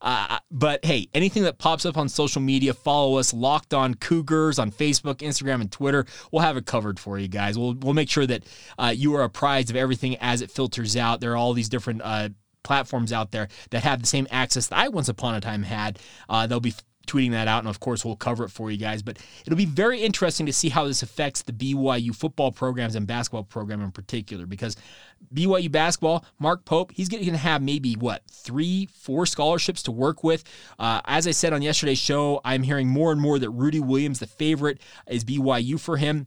Uh, 0.00 0.38
but 0.50 0.84
hey, 0.84 1.08
anything 1.14 1.44
that 1.44 1.58
pops 1.58 1.86
up 1.86 1.96
on 1.96 2.08
social 2.08 2.42
media, 2.42 2.74
follow 2.74 3.18
us, 3.18 3.32
Locked 3.32 3.72
On 3.72 3.94
Cougars 3.94 4.58
on 4.58 4.72
Facebook, 4.72 5.16
Instagram, 5.18 5.60
and 5.60 5.70
Twitter. 5.70 6.04
We'll 6.32 6.42
have 6.42 6.56
it 6.56 6.66
covered 6.66 6.98
for 6.98 7.18
you 7.18 7.28
guys. 7.28 7.56
We'll 7.56 7.74
we'll 7.74 7.94
make 7.94 8.10
sure 8.10 8.26
that 8.26 8.44
uh, 8.78 8.92
you 8.94 9.14
are 9.14 9.22
apprised 9.22 9.70
of 9.70 9.76
everything 9.76 10.16
as 10.16 10.42
it 10.42 10.50
filters 10.50 10.96
out. 10.96 11.20
There 11.20 11.32
are 11.32 11.36
all 11.36 11.52
these 11.52 11.68
different. 11.68 12.02
Uh, 12.02 12.30
platforms 12.64 13.12
out 13.12 13.32
there 13.32 13.48
that 13.70 13.82
have 13.82 14.00
the 14.00 14.06
same 14.06 14.24
access 14.30 14.68
that 14.68 14.78
I 14.78 14.86
once 14.86 15.08
upon 15.08 15.34
a 15.34 15.40
time 15.40 15.64
had. 15.64 15.98
Uh, 16.28 16.46
they'll 16.46 16.60
be 16.60 16.74
tweeting 17.06 17.32
that 17.32 17.48
out, 17.48 17.60
and 17.60 17.68
of 17.68 17.80
course, 17.80 18.04
we'll 18.04 18.16
cover 18.16 18.44
it 18.44 18.50
for 18.50 18.70
you 18.70 18.76
guys. 18.76 19.02
But 19.02 19.18
it'll 19.44 19.56
be 19.56 19.66
very 19.66 20.00
interesting 20.00 20.46
to 20.46 20.52
see 20.52 20.68
how 20.68 20.86
this 20.86 21.02
affects 21.02 21.42
the 21.42 21.52
BYU 21.52 22.14
football 22.14 22.52
programs 22.52 22.94
and 22.94 23.06
basketball 23.06 23.44
program 23.44 23.82
in 23.82 23.90
particular, 23.90 24.46
because 24.46 24.76
BYU 25.34 25.70
basketball, 25.70 26.24
Mark 26.38 26.64
Pope, 26.64 26.92
he's 26.92 27.08
going 27.08 27.24
to 27.24 27.36
have 27.36 27.62
maybe 27.62 27.94
what 27.94 28.22
three, 28.30 28.86
four 28.92 29.26
scholarships 29.26 29.82
to 29.84 29.92
work 29.92 30.24
with. 30.24 30.44
Uh, 30.78 31.00
as 31.04 31.26
I 31.26 31.32
said 31.32 31.52
on 31.52 31.62
yesterday's 31.62 31.98
show, 31.98 32.40
I'm 32.44 32.62
hearing 32.62 32.88
more 32.88 33.12
and 33.12 33.20
more 33.20 33.38
that 33.38 33.50
Rudi 33.50 33.80
Williams, 33.80 34.18
the 34.18 34.26
favorite, 34.26 34.80
is 35.06 35.24
BYU 35.24 35.78
for 35.78 35.96
him. 35.96 36.26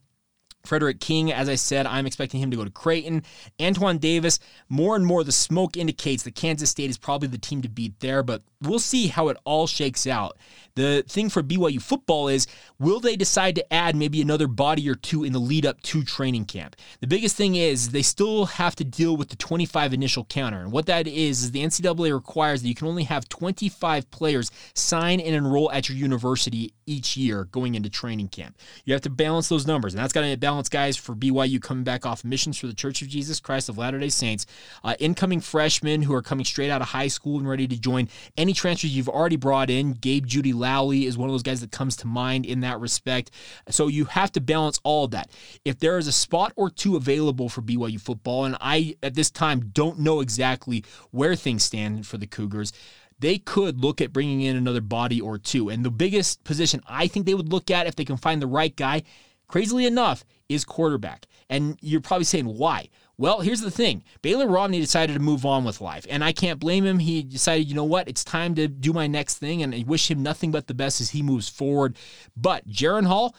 Fredrick 0.65 0.99
King, 0.99 1.31
as 1.31 1.47
I 1.47 1.55
said, 1.55 1.85
I'm 1.85 2.05
expecting 2.05 2.41
him 2.41 2.51
to 2.51 2.57
go 2.57 2.65
to 2.65 2.71
Creighton. 2.71 3.23
Antoine 3.61 3.97
Davis, 3.97 4.39
more 4.67 4.95
and 4.95 5.05
more 5.05 5.23
the 5.23 5.31
smoke 5.31 5.77
indicates 5.77 6.23
that 6.23 6.35
Kansas 6.35 6.69
State 6.69 6.89
is 6.89 6.97
probably 6.97 7.27
the 7.27 7.37
team 7.37 7.61
to 7.61 7.69
beat 7.69 7.99
there, 7.99 8.23
but 8.23 8.41
we'll 8.61 8.79
see 8.79 9.07
how 9.07 9.29
it 9.29 9.37
all 9.45 9.67
shakes 9.67 10.07
out. 10.07 10.37
The 10.75 11.05
thing 11.07 11.29
for 11.29 11.41
BYU 11.41 11.81
football 11.81 12.27
is 12.27 12.47
will 12.79 12.99
they 12.99 13.15
decide 13.15 13.55
to 13.55 13.73
add 13.73 13.95
maybe 13.95 14.21
another 14.21 14.47
body 14.47 14.89
or 14.89 14.95
two 14.95 15.23
in 15.23 15.31
the 15.31 15.39
lead 15.39 15.65
up 15.65 15.81
to 15.83 16.03
training 16.03 16.45
camp? 16.45 16.75
The 16.99 17.07
biggest 17.07 17.37
thing 17.37 17.55
is 17.55 17.89
they 17.89 18.01
still 18.01 18.45
have 18.45 18.75
to 18.75 18.83
deal 18.83 19.15
with 19.15 19.29
the 19.29 19.37
25 19.37 19.93
initial 19.93 20.25
counter. 20.25 20.59
And 20.59 20.73
what 20.73 20.85
that 20.87 21.07
is, 21.07 21.45
is 21.45 21.51
the 21.51 21.63
NCAA 21.63 22.13
requires 22.13 22.61
that 22.61 22.67
you 22.67 22.75
can 22.75 22.87
only 22.87 23.03
have 23.03 23.29
25 23.29 24.11
players 24.11 24.51
sign 24.73 25.21
and 25.21 25.33
enroll 25.33 25.71
at 25.71 25.87
your 25.87 25.97
university 25.97 26.73
each 26.85 27.15
year 27.15 27.45
going 27.45 27.75
into 27.75 27.89
training 27.89 28.27
camp. 28.27 28.57
You 28.83 28.93
have 28.93 29.01
to 29.03 29.09
balance 29.09 29.47
those 29.47 29.65
numbers, 29.65 29.93
and 29.93 30.03
that's 30.03 30.13
got 30.13 30.21
to 30.21 30.35
balance 30.35 30.67
guys 30.67 30.97
for 30.97 31.15
BYU 31.15 31.61
coming 31.61 31.85
back 31.85 32.05
off 32.05 32.25
missions 32.25 32.57
for 32.57 32.67
the 32.67 32.73
Church 32.73 33.01
of 33.01 33.07
Jesus 33.07 33.39
Christ 33.39 33.69
of 33.69 33.77
Latter 33.77 33.99
day 33.99 34.09
Saints, 34.09 34.45
uh, 34.83 34.95
incoming 34.99 35.39
freshmen 35.39 36.01
who 36.01 36.13
are 36.13 36.21
coming 36.21 36.45
straight 36.45 36.69
out 36.69 36.81
of 36.81 36.89
high 36.89 37.07
school 37.07 37.39
and 37.39 37.47
ready 37.47 37.67
to 37.67 37.79
join, 37.79 38.09
any 38.37 38.53
transfers 38.53 38.95
you've 38.95 39.09
already 39.09 39.37
brought 39.37 39.69
in. 39.69 39.93
Gabe 39.93 40.25
Jeudy 40.25 40.53
Lally 40.65 41.05
is 41.05 41.15
one 41.15 41.29
of 41.29 41.33
those 41.33 41.43
guys 41.43 41.61
that 41.61 41.71
comes 41.71 41.95
to 41.97 42.07
mind 42.07 42.43
in 42.43 42.61
that 42.61 42.79
respect. 42.79 43.29
So 43.69 43.87
you 43.87 44.05
have 44.05 44.31
to 44.31 44.41
balance 44.41 44.79
all 44.83 45.05
of 45.05 45.11
that. 45.11 45.29
If 45.63 45.77
there 45.77 45.99
is 45.99 46.07
a 46.07 46.11
spot 46.11 46.53
or 46.55 46.71
two 46.71 46.95
available 46.95 47.49
for 47.49 47.61
BYU 47.61 48.01
football, 48.01 48.45
and 48.45 48.57
I 48.59 48.95
at 49.03 49.13
this 49.13 49.29
time 49.29 49.69
don't 49.73 49.99
know 49.99 50.21
exactly 50.21 50.83
where 51.11 51.35
things 51.35 51.63
stand 51.63 52.07
for 52.07 52.17
the 52.17 52.25
Cougars, 52.25 52.73
they 53.19 53.37
could 53.37 53.79
look 53.79 54.01
at 54.01 54.11
bringing 54.11 54.41
in 54.41 54.55
another 54.55 54.81
body 54.81 55.21
or 55.21 55.37
two. 55.37 55.69
And 55.69 55.85
the 55.85 55.91
biggest 55.91 56.43
position 56.43 56.81
I 56.87 57.05
think 57.05 57.27
they 57.27 57.35
would 57.35 57.51
look 57.51 57.69
at 57.69 57.85
if 57.85 57.95
they 57.95 58.05
can 58.05 58.17
find 58.17 58.41
the 58.41 58.47
right 58.47 58.75
guy, 58.75 59.03
crazily 59.47 59.85
enough, 59.85 60.25
is 60.49 60.65
quarterback. 60.65 61.27
And 61.47 61.77
you're 61.79 62.01
probably 62.01 62.25
saying, 62.25 62.45
why? 62.45 62.89
Well, 63.17 63.39
here's 63.39 63.61
the 63.61 63.71
thing 63.71 64.03
Baylor 64.21 64.47
Romney 64.47 64.79
decided 64.79 65.13
to 65.13 65.19
move 65.19 65.45
on 65.45 65.63
with 65.63 65.81
life, 65.81 66.05
and 66.09 66.23
I 66.23 66.33
can't 66.33 66.59
blame 66.59 66.85
him. 66.85 66.99
He 66.99 67.23
decided, 67.23 67.67
you 67.67 67.75
know 67.75 67.83
what, 67.83 68.09
it's 68.09 68.23
time 68.23 68.55
to 68.55 68.67
do 68.67 68.91
my 68.93 69.07
next 69.07 69.37
thing, 69.37 69.63
and 69.63 69.73
I 69.73 69.83
wish 69.87 70.11
him 70.11 70.21
nothing 70.21 70.51
but 70.51 70.67
the 70.67 70.73
best 70.73 70.99
as 70.99 71.11
he 71.11 71.21
moves 71.21 71.47
forward. 71.47 71.97
But 72.35 72.67
Jaren 72.67 73.05
Hall, 73.05 73.35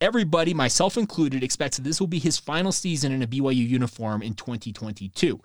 everybody, 0.00 0.52
myself 0.52 0.96
included, 0.96 1.44
expects 1.44 1.76
that 1.76 1.84
this 1.84 2.00
will 2.00 2.08
be 2.08 2.18
his 2.18 2.38
final 2.38 2.72
season 2.72 3.12
in 3.12 3.22
a 3.22 3.26
BYU 3.26 3.68
uniform 3.68 4.22
in 4.22 4.34
2022. 4.34 5.40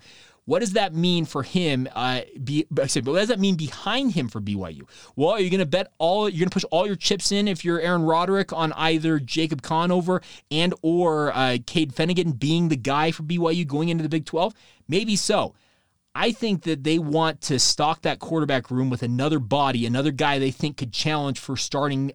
What 0.46 0.60
does 0.60 0.74
that 0.74 0.94
mean 0.94 1.25
for 1.25 1.42
him? 1.42 1.88
Uh, 1.96 2.22
be, 2.44 2.68
what 2.70 2.94
does 2.94 3.28
that 3.30 3.40
mean 3.40 3.56
behind 3.56 4.14
him 4.14 4.30
for 4.30 4.40
BYU? 4.40 4.84
Well, 5.16 5.32
are 5.32 5.40
you 5.40 5.50
going 5.50 5.60
to 5.60 5.66
bet 5.66 5.92
all? 5.98 6.30
You're 6.30 6.40
going 6.40 6.50
to 6.50 6.54
push 6.54 6.66
all 6.72 6.86
your 6.86 6.96
chips 6.96 7.32
in 7.32 7.48
if 7.48 7.66
you're 7.66 7.80
Aaron 7.80 8.04
Roderick 8.04 8.54
on 8.54 8.72
either 8.74 9.20
Jacob 9.20 9.64
Conover 9.64 10.22
and 10.52 10.74
or 10.84 11.36
uh, 11.36 11.58
Cade 11.66 11.94
Fennegan 11.94 12.38
being 12.38 12.70
the 12.70 12.78
guy 12.78 13.12
for 13.12 13.24
BYU 13.24 13.66
going 13.66 13.90
into 13.90 14.04
the 14.04 14.10
Big 14.10 14.25
12? 14.25 14.54
Maybe 14.88 15.16
so. 15.16 15.56
I 16.14 16.32
think 16.32 16.64
that 16.64 16.84
they 16.84 16.98
want 16.98 17.42
to 17.42 17.60
stock 17.60 18.03
that 18.03 18.20
quarterback 18.20 18.72
room 18.72 18.90
with 18.90 19.03
another 19.03 19.40
body, 19.40 19.86
another 19.86 20.12
guy 20.12 20.40
they 20.40 20.51
think 20.51 20.77
could 20.77 20.94
challenge 20.94 21.40
for 21.40 21.58
starting 21.58 22.14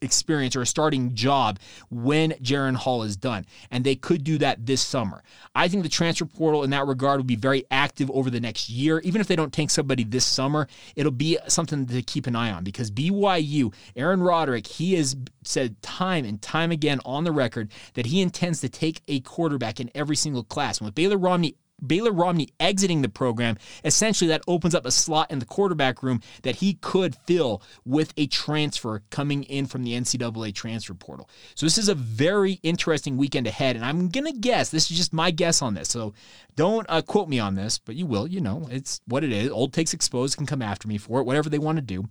experience 0.00 0.56
or 0.56 0.62
a 0.62 0.66
starting 0.66 1.14
job 1.14 1.58
when 1.90 2.32
Jaren 2.32 2.76
Hall 2.76 3.02
is 3.02 3.16
done. 3.16 3.46
And 3.70 3.84
they 3.84 3.94
could 3.94 4.24
do 4.24 4.38
that 4.38 4.66
this 4.66 4.82
summer. 4.82 5.22
I 5.54 5.68
think 5.68 5.82
the 5.82 5.88
transfer 5.88 6.26
portal 6.26 6.64
in 6.64 6.70
that 6.70 6.86
regard 6.86 7.18
will 7.18 7.24
be 7.24 7.36
very 7.36 7.64
active 7.70 8.10
over 8.10 8.30
the 8.30 8.40
next 8.40 8.68
year. 8.68 9.00
Even 9.00 9.20
if 9.20 9.26
they 9.26 9.36
don't 9.36 9.52
take 9.52 9.70
somebody 9.70 10.04
this 10.04 10.24
summer, 10.24 10.66
it'll 10.96 11.12
be 11.12 11.38
something 11.48 11.86
to 11.86 12.02
keep 12.02 12.26
an 12.26 12.36
eye 12.36 12.50
on 12.50 12.64
because 12.64 12.90
BYU, 12.90 13.72
Aaron 13.96 14.22
Roderick, 14.22 14.66
he 14.66 14.94
has 14.94 15.16
said 15.44 15.80
time 15.82 16.24
and 16.24 16.40
time 16.40 16.70
again 16.70 17.00
on 17.04 17.24
the 17.24 17.32
record 17.32 17.70
that 17.94 18.06
he 18.06 18.20
intends 18.20 18.60
to 18.60 18.68
take 18.68 19.02
a 19.08 19.20
quarterback 19.20 19.80
in 19.80 19.90
every 19.94 20.16
single 20.16 20.44
class. 20.44 20.78
And 20.78 20.86
with 20.86 20.94
Baylor 20.94 21.18
Romney 21.18 21.56
Baylor 21.86 22.12
Romney 22.12 22.48
exiting 22.60 23.02
the 23.02 23.08
program, 23.08 23.56
essentially 23.84 24.28
that 24.28 24.42
opens 24.46 24.74
up 24.74 24.86
a 24.86 24.90
slot 24.90 25.30
in 25.30 25.38
the 25.38 25.46
quarterback 25.46 26.02
room 26.02 26.20
that 26.42 26.56
he 26.56 26.74
could 26.74 27.16
fill 27.26 27.62
with 27.84 28.12
a 28.16 28.26
transfer 28.26 29.02
coming 29.10 29.44
in 29.44 29.66
from 29.66 29.84
the 29.84 29.92
NCAA 29.92 30.54
transfer 30.54 30.94
portal. 30.94 31.28
So 31.54 31.66
this 31.66 31.78
is 31.78 31.88
a 31.88 31.94
very 31.94 32.60
interesting 32.62 33.16
weekend 33.16 33.46
ahead, 33.46 33.76
and 33.76 33.84
I'm 33.84 34.08
gonna 34.08 34.32
guess 34.32 34.70
this 34.70 34.90
is 34.90 34.96
just 34.96 35.12
my 35.12 35.30
guess 35.30 35.62
on 35.62 35.74
this. 35.74 35.88
So 35.88 36.14
don't 36.56 36.86
uh, 36.88 37.02
quote 37.02 37.28
me 37.28 37.38
on 37.38 37.54
this, 37.54 37.78
but 37.78 37.96
you 37.96 38.06
will. 38.06 38.26
You 38.26 38.40
know, 38.40 38.68
it's 38.70 39.00
what 39.06 39.24
it 39.24 39.32
is. 39.32 39.50
Old 39.50 39.72
takes 39.72 39.94
exposed 39.94 40.36
can 40.36 40.46
come 40.46 40.62
after 40.62 40.88
me 40.88 40.98
for 40.98 41.20
it, 41.20 41.24
whatever 41.24 41.48
they 41.48 41.58
want 41.58 41.76
to 41.76 41.82
do. 41.82 42.08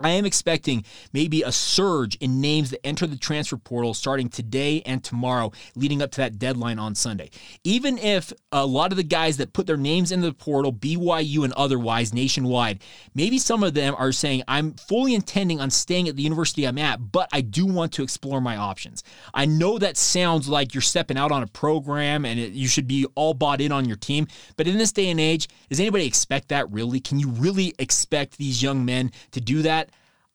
I 0.00 0.10
am 0.10 0.24
expecting 0.24 0.84
maybe 1.12 1.42
a 1.42 1.50
surge 1.50 2.14
in 2.16 2.40
names 2.40 2.70
that 2.70 2.86
enter 2.86 3.04
the 3.04 3.16
transfer 3.16 3.56
portal 3.56 3.94
starting 3.94 4.28
today 4.28 4.80
and 4.86 5.02
tomorrow, 5.02 5.50
leading 5.74 6.02
up 6.02 6.12
to 6.12 6.20
that 6.20 6.38
deadline 6.38 6.78
on 6.78 6.94
Sunday. 6.94 7.30
Even 7.64 7.98
if 7.98 8.32
a 8.52 8.64
lot 8.64 8.92
of 8.92 8.96
the 8.96 9.02
guys 9.02 9.38
that 9.38 9.52
put 9.52 9.66
their 9.66 9.76
names 9.76 10.12
into 10.12 10.28
the 10.28 10.34
portal, 10.34 10.72
BYU 10.72 11.42
and 11.42 11.52
otherwise 11.54 12.14
nationwide, 12.14 12.78
maybe 13.16 13.38
some 13.38 13.64
of 13.64 13.74
them 13.74 13.96
are 13.98 14.12
saying, 14.12 14.44
I'm 14.46 14.74
fully 14.74 15.14
intending 15.14 15.60
on 15.60 15.68
staying 15.68 16.08
at 16.08 16.14
the 16.14 16.22
university 16.22 16.64
I'm 16.64 16.78
at, 16.78 17.10
but 17.10 17.28
I 17.32 17.40
do 17.40 17.66
want 17.66 17.92
to 17.94 18.04
explore 18.04 18.40
my 18.40 18.56
options. 18.56 19.02
I 19.34 19.46
know 19.46 19.78
that 19.78 19.96
sounds 19.96 20.48
like 20.48 20.74
you're 20.74 20.80
stepping 20.80 21.18
out 21.18 21.32
on 21.32 21.42
a 21.42 21.48
program 21.48 22.24
and 22.24 22.38
it, 22.38 22.52
you 22.52 22.68
should 22.68 22.86
be 22.86 23.04
all 23.16 23.34
bought 23.34 23.60
in 23.60 23.72
on 23.72 23.84
your 23.84 23.96
team, 23.96 24.28
but 24.56 24.68
in 24.68 24.78
this 24.78 24.92
day 24.92 25.10
and 25.10 25.18
age, 25.18 25.48
does 25.68 25.80
anybody 25.80 26.06
expect 26.06 26.50
that 26.50 26.70
really? 26.70 27.00
Can 27.00 27.18
you 27.18 27.30
really 27.30 27.74
expect 27.80 28.38
these 28.38 28.62
young 28.62 28.84
men 28.84 29.10
to 29.32 29.40
do 29.40 29.62
that? 29.62 29.87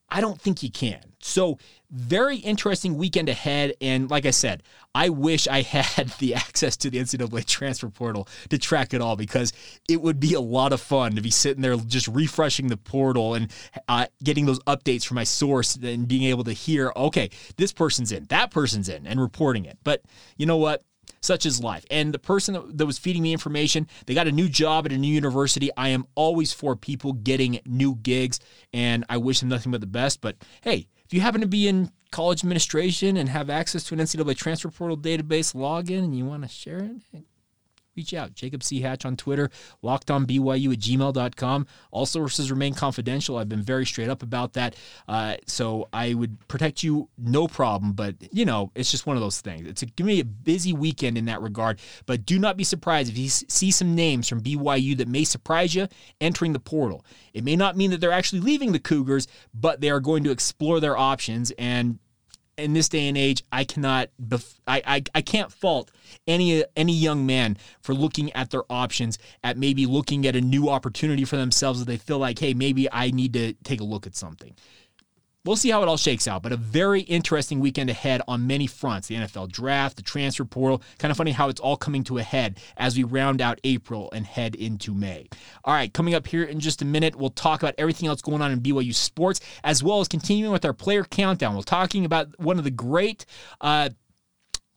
I 0.09 0.21
don't 0.21 0.39
think 0.39 0.61
you 0.61 0.69
can. 0.69 1.01
So, 1.21 1.57
very 1.89 2.37
interesting 2.37 2.97
weekend 2.97 3.29
ahead. 3.29 3.73
And 3.79 4.09
like 4.09 4.25
I 4.25 4.31
said, 4.31 4.63
I 4.93 5.09
wish 5.09 5.47
I 5.47 5.61
had 5.61 6.09
the 6.19 6.35
access 6.35 6.75
to 6.77 6.89
the 6.89 6.99
NCAA 6.99 7.45
transfer 7.45 7.89
portal 7.89 8.27
to 8.49 8.57
track 8.57 8.93
it 8.93 9.01
all 9.01 9.15
because 9.15 9.53
it 9.89 10.01
would 10.01 10.19
be 10.19 10.33
a 10.33 10.41
lot 10.41 10.73
of 10.73 10.81
fun 10.81 11.15
to 11.15 11.21
be 11.21 11.31
sitting 11.31 11.61
there 11.61 11.75
just 11.77 12.07
refreshing 12.07 12.67
the 12.67 12.77
portal 12.77 13.35
and 13.35 13.51
uh, 13.87 14.07
getting 14.23 14.45
those 14.45 14.59
updates 14.61 15.05
from 15.05 15.15
my 15.15 15.23
source 15.23 15.75
and 15.75 16.07
being 16.07 16.23
able 16.23 16.43
to 16.43 16.53
hear, 16.53 16.91
okay, 16.95 17.29
this 17.57 17.71
person's 17.71 18.11
in, 18.11 18.25
that 18.25 18.51
person's 18.51 18.89
in, 18.89 19.07
and 19.07 19.21
reporting 19.21 19.65
it. 19.65 19.77
But 19.83 20.01
you 20.37 20.45
know 20.45 20.57
what? 20.57 20.83
Such 21.23 21.45
is 21.45 21.63
life. 21.63 21.85
And 21.89 22.13
the 22.13 22.19
person 22.19 22.53
that, 22.53 22.77
that 22.77 22.85
was 22.85 22.97
feeding 22.97 23.23
me 23.23 23.31
information, 23.31 23.87
they 24.05 24.13
got 24.13 24.27
a 24.27 24.31
new 24.31 24.49
job 24.49 24.85
at 24.85 24.91
a 24.91 24.97
new 24.97 25.13
university. 25.13 25.69
I 25.77 25.89
am 25.89 26.05
always 26.15 26.53
for 26.53 26.75
people 26.75 27.13
getting 27.13 27.59
new 27.65 27.95
gigs, 27.95 28.39
and 28.73 29.05
I 29.09 29.17
wish 29.17 29.39
them 29.39 29.49
nothing 29.49 29.71
but 29.71 29.81
the 29.81 29.87
best. 29.87 30.21
But 30.21 30.37
hey, 30.61 30.87
if 31.05 31.13
you 31.13 31.21
happen 31.21 31.41
to 31.41 31.47
be 31.47 31.67
in 31.67 31.91
college 32.11 32.43
administration 32.43 33.17
and 33.17 33.29
have 33.29 33.49
access 33.49 33.83
to 33.85 33.95
an 33.95 33.99
NCAA 33.99 34.37
transfer 34.37 34.69
portal 34.69 34.97
database 34.97 35.55
login 35.55 35.99
and 35.99 36.15
you 36.15 36.25
want 36.25 36.43
to 36.43 36.49
share 36.49 36.79
it, 36.79 37.23
reach 37.95 38.13
out. 38.13 38.33
Jacob 38.33 38.63
C. 38.63 38.81
Hatch 38.81 39.05
on 39.05 39.15
Twitter, 39.15 39.49
lockedonbyu 39.83 40.73
at 40.73 40.79
gmail.com. 40.79 41.67
All 41.91 42.05
sources 42.05 42.51
remain 42.51 42.73
confidential. 42.73 43.37
I've 43.37 43.49
been 43.49 43.61
very 43.61 43.85
straight 43.85 44.09
up 44.09 44.23
about 44.23 44.53
that. 44.53 44.75
Uh, 45.07 45.35
so 45.45 45.87
I 45.93 46.13
would 46.13 46.47
protect 46.47 46.83
you 46.83 47.09
no 47.17 47.47
problem. 47.47 47.93
But, 47.93 48.15
you 48.31 48.45
know, 48.45 48.71
it's 48.75 48.91
just 48.91 49.05
one 49.05 49.15
of 49.15 49.21
those 49.21 49.41
things. 49.41 49.67
It's 49.67 49.83
going 49.83 49.95
to 49.95 50.03
be 50.05 50.19
a 50.19 50.25
busy 50.25 50.73
weekend 50.73 51.17
in 51.17 51.25
that 51.25 51.41
regard. 51.41 51.79
But 52.05 52.25
do 52.25 52.39
not 52.39 52.57
be 52.57 52.63
surprised 52.63 53.09
if 53.09 53.17
you 53.17 53.29
see 53.29 53.71
some 53.71 53.95
names 53.95 54.27
from 54.27 54.41
BYU 54.41 54.97
that 54.97 55.07
may 55.07 55.23
surprise 55.23 55.75
you 55.75 55.87
entering 56.19 56.53
the 56.53 56.59
portal. 56.59 57.05
It 57.33 57.43
may 57.43 57.55
not 57.55 57.77
mean 57.77 57.91
that 57.91 58.01
they're 58.01 58.11
actually 58.11 58.41
leaving 58.41 58.71
the 58.71 58.79
Cougars, 58.79 59.27
but 59.53 59.81
they 59.81 59.89
are 59.89 59.99
going 59.99 60.23
to 60.23 60.31
explore 60.31 60.79
their 60.79 60.97
options. 60.97 61.51
And 61.57 61.99
in 62.57 62.73
this 62.73 62.89
day 62.89 63.07
and 63.07 63.17
age, 63.17 63.43
I 63.51 63.63
cannot, 63.63 64.09
bef- 64.21 64.59
I, 64.67 64.81
I, 64.85 65.03
I 65.15 65.21
can't 65.21 65.51
fault 65.51 65.91
any 66.27 66.63
any 66.75 66.93
young 66.93 67.25
man 67.25 67.57
for 67.81 67.93
looking 67.93 68.31
at 68.33 68.51
their 68.51 68.63
options, 68.69 69.17
at 69.43 69.57
maybe 69.57 69.85
looking 69.85 70.27
at 70.27 70.35
a 70.35 70.41
new 70.41 70.69
opportunity 70.69 71.25
for 71.25 71.37
themselves 71.37 71.79
that 71.79 71.85
they 71.85 71.97
feel 71.97 72.19
like, 72.19 72.39
hey, 72.39 72.53
maybe 72.53 72.91
I 72.91 73.11
need 73.11 73.33
to 73.33 73.53
take 73.63 73.81
a 73.81 73.85
look 73.85 74.05
at 74.05 74.15
something 74.15 74.55
we'll 75.45 75.55
see 75.55 75.69
how 75.69 75.81
it 75.81 75.87
all 75.87 75.97
shakes 75.97 76.27
out. 76.27 76.43
But 76.43 76.51
a 76.51 76.57
very 76.57 77.01
interesting 77.01 77.59
weekend 77.59 77.89
ahead 77.89 78.21
on 78.27 78.47
many 78.47 78.67
fronts 78.67 79.07
the 79.07 79.15
NFL 79.15 79.51
draft, 79.51 79.97
the 79.97 80.03
transfer 80.03 80.45
portal. 80.45 80.81
Kind 80.99 81.11
of 81.11 81.17
funny 81.17 81.31
how 81.31 81.49
it's 81.49 81.59
all 81.59 81.77
coming 81.77 82.03
to 82.05 82.17
a 82.17 82.23
head 82.23 82.59
as 82.77 82.97
we 82.97 83.03
round 83.03 83.41
out 83.41 83.59
April 83.63 84.09
and 84.13 84.25
head 84.25 84.55
into 84.55 84.93
May. 84.93 85.27
All 85.65 85.73
right, 85.73 85.93
coming 85.93 86.13
up 86.13 86.27
here 86.27 86.43
in 86.43 86.59
just 86.59 86.81
a 86.81 86.85
minute, 86.85 87.15
we'll 87.15 87.29
talk 87.29 87.61
about 87.61 87.75
everything 87.77 88.07
else 88.07 88.21
going 88.21 88.41
on 88.41 88.51
in 88.51 88.61
BYU 88.61 88.93
sports, 88.93 89.39
as 89.63 89.83
well 89.83 89.99
as 89.99 90.07
continuing 90.07 90.51
with 90.51 90.65
our 90.65 90.73
player 90.73 91.03
countdown. 91.03 91.55
We're 91.55 91.61
talking 91.63 92.05
about 92.05 92.39
one 92.39 92.57
of 92.57 92.63
the 92.63 92.71
great. 92.71 93.25
Uh, 93.61 93.89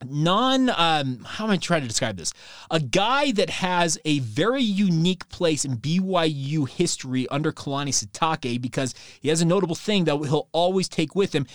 non 0.04 0.70
um, 0.70 1.24
how 1.24 1.44
am 1.44 1.50
I 1.50 1.56
trying 1.56 1.82
to 1.82 1.88
describe 1.88 2.16
this? 2.16 2.32
A 2.70 2.80
guy 2.80 3.32
that 3.32 3.50
has 3.50 3.98
a 4.04 4.18
very 4.20 4.62
unique 4.62 5.28
place 5.28 5.64
in 5.64 5.76
BYU 5.78 6.68
history 6.68 7.26
under 7.28 7.52
Kalani 7.52 7.90
Sitake 7.90 8.60
because 8.60 8.94
he 9.20 9.28
has 9.28 9.40
a 9.40 9.46
notable 9.46 9.74
thing 9.74 10.04
that 10.04 10.16
he'll 10.26 10.48
always 10.52 10.88
take 10.88 11.14
with 11.14 11.34
him. 11.34 11.46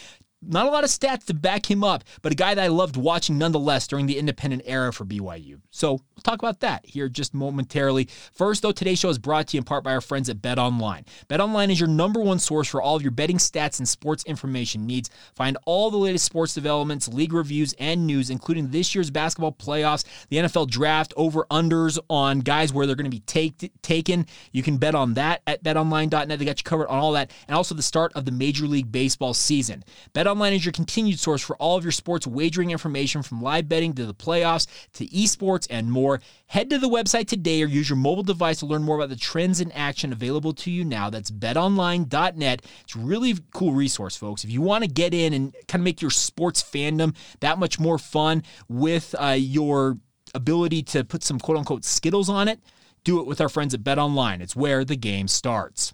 Not 0.43 0.65
a 0.65 0.71
lot 0.71 0.83
of 0.83 0.89
stats 0.89 1.25
to 1.25 1.35
back 1.35 1.69
him 1.69 1.83
up, 1.83 2.03
but 2.23 2.31
a 2.31 2.35
guy 2.35 2.55
that 2.55 2.63
I 2.63 2.67
loved 2.67 2.97
watching 2.97 3.37
nonetheless 3.37 3.85
during 3.85 4.07
the 4.07 4.17
independent 4.17 4.63
era 4.65 4.91
for 4.91 5.05
BYU. 5.05 5.59
So 5.69 5.91
we'll 5.91 6.23
talk 6.23 6.39
about 6.39 6.61
that 6.61 6.83
here 6.83 7.09
just 7.09 7.35
momentarily. 7.35 8.07
First, 8.33 8.63
though, 8.63 8.71
today's 8.71 8.97
show 8.97 9.09
is 9.09 9.19
brought 9.19 9.49
to 9.49 9.57
you 9.57 9.59
in 9.59 9.65
part 9.65 9.83
by 9.83 9.93
our 9.93 10.01
friends 10.01 10.29
at 10.29 10.41
Bet 10.41 10.57
Online. 10.57 11.05
Bet 11.27 11.41
Online 11.41 11.69
is 11.69 11.79
your 11.79 11.89
number 11.89 12.19
one 12.19 12.39
source 12.39 12.67
for 12.67 12.81
all 12.81 12.95
of 12.95 13.03
your 13.03 13.11
betting 13.11 13.37
stats 13.37 13.77
and 13.77 13.87
sports 13.87 14.23
information 14.25 14.87
needs. 14.87 15.11
Find 15.35 15.59
all 15.65 15.91
the 15.91 15.97
latest 15.97 16.25
sports 16.25 16.55
developments, 16.55 17.07
league 17.07 17.33
reviews, 17.33 17.73
and 17.77 18.07
news, 18.07 18.31
including 18.31 18.71
this 18.71 18.95
year's 18.95 19.11
basketball 19.11 19.51
playoffs, 19.51 20.05
the 20.29 20.37
NFL 20.37 20.71
draft, 20.71 21.13
over 21.17 21.45
unders 21.51 21.99
on 22.09 22.39
guys 22.39 22.73
where 22.73 22.87
they're 22.87 22.95
going 22.95 23.05
to 23.05 23.11
be 23.11 23.19
take, 23.21 23.71
taken. 23.83 24.25
You 24.51 24.63
can 24.63 24.77
bet 24.77 24.95
on 24.95 25.13
that 25.13 25.43
at 25.45 25.63
betonline.net. 25.63 26.39
They 26.39 26.45
got 26.45 26.59
you 26.59 26.63
covered 26.63 26.87
on 26.87 26.97
all 26.97 27.11
that, 27.11 27.29
and 27.47 27.55
also 27.55 27.75
the 27.75 27.83
start 27.83 28.11
of 28.15 28.25
the 28.25 28.31
Major 28.31 28.65
League 28.65 28.91
Baseball 28.91 29.35
season. 29.35 29.83
Bet 30.13 30.30
BetOnline 30.31 30.55
is 30.55 30.65
your 30.65 30.71
continued 30.71 31.19
source 31.19 31.41
for 31.41 31.57
all 31.57 31.77
of 31.77 31.83
your 31.83 31.91
sports 31.91 32.25
wagering 32.25 32.71
information 32.71 33.21
from 33.21 33.41
live 33.41 33.67
betting 33.67 33.93
to 33.93 34.05
the 34.05 34.13
playoffs 34.13 34.65
to 34.93 35.05
esports 35.07 35.67
and 35.69 35.91
more. 35.91 36.21
Head 36.47 36.69
to 36.69 36.79
the 36.79 36.87
website 36.87 37.27
today 37.27 37.61
or 37.61 37.65
use 37.65 37.89
your 37.89 37.97
mobile 37.97 38.23
device 38.23 38.59
to 38.59 38.65
learn 38.65 38.83
more 38.83 38.95
about 38.95 39.09
the 39.09 39.17
trends 39.17 39.59
in 39.59 39.71
action 39.73 40.13
available 40.13 40.53
to 40.53 40.71
you 40.71 40.85
now. 40.85 41.09
That's 41.09 41.29
betonline.net. 41.29 42.61
It's 42.81 42.95
a 42.95 42.99
really 42.99 43.35
cool 43.53 43.73
resource, 43.73 44.15
folks. 44.15 44.45
If 44.45 44.51
you 44.51 44.61
want 44.61 44.85
to 44.85 44.89
get 44.89 45.13
in 45.13 45.33
and 45.33 45.53
kind 45.67 45.81
of 45.81 45.83
make 45.83 46.01
your 46.01 46.11
sports 46.11 46.63
fandom 46.63 47.13
that 47.41 47.59
much 47.59 47.77
more 47.77 47.97
fun 47.97 48.43
with 48.69 49.13
uh, 49.19 49.35
your 49.37 49.97
ability 50.33 50.83
to 50.83 51.03
put 51.03 51.23
some 51.23 51.39
quote 51.39 51.57
unquote 51.57 51.83
skittles 51.83 52.29
on 52.29 52.47
it, 52.47 52.61
do 53.03 53.19
it 53.19 53.25
with 53.25 53.41
our 53.41 53.49
friends 53.49 53.73
at 53.73 53.83
BetOnline. 53.83 54.39
It's 54.39 54.55
where 54.55 54.85
the 54.85 54.95
game 54.95 55.27
starts. 55.27 55.93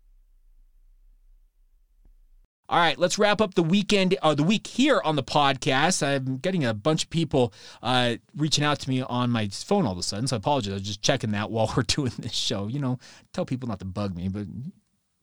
All 2.71 2.79
right, 2.79 2.97
let's 2.97 3.19
wrap 3.19 3.41
up 3.41 3.55
the 3.55 3.63
weekend, 3.63 4.15
uh, 4.21 4.33
the 4.33 4.43
week 4.43 4.65
here 4.65 5.01
on 5.03 5.17
the 5.17 5.23
podcast. 5.23 6.01
I'm 6.01 6.37
getting 6.37 6.63
a 6.63 6.73
bunch 6.73 7.03
of 7.03 7.09
people 7.09 7.53
uh, 7.83 8.15
reaching 8.37 8.63
out 8.63 8.79
to 8.79 8.89
me 8.89 9.01
on 9.01 9.29
my 9.29 9.49
phone 9.49 9.85
all 9.85 9.91
of 9.91 9.97
a 9.97 10.03
sudden, 10.03 10.25
so 10.25 10.37
I 10.37 10.39
apologize. 10.39 10.71
I 10.71 10.75
was 10.75 10.83
just 10.83 11.01
checking 11.01 11.31
that 11.31 11.51
while 11.51 11.69
we're 11.75 11.83
doing 11.83 12.13
this 12.17 12.31
show. 12.31 12.67
You 12.67 12.79
know, 12.79 12.97
tell 13.33 13.45
people 13.45 13.67
not 13.67 13.79
to 13.79 13.85
bug 13.85 14.15
me, 14.15 14.29
but 14.29 14.47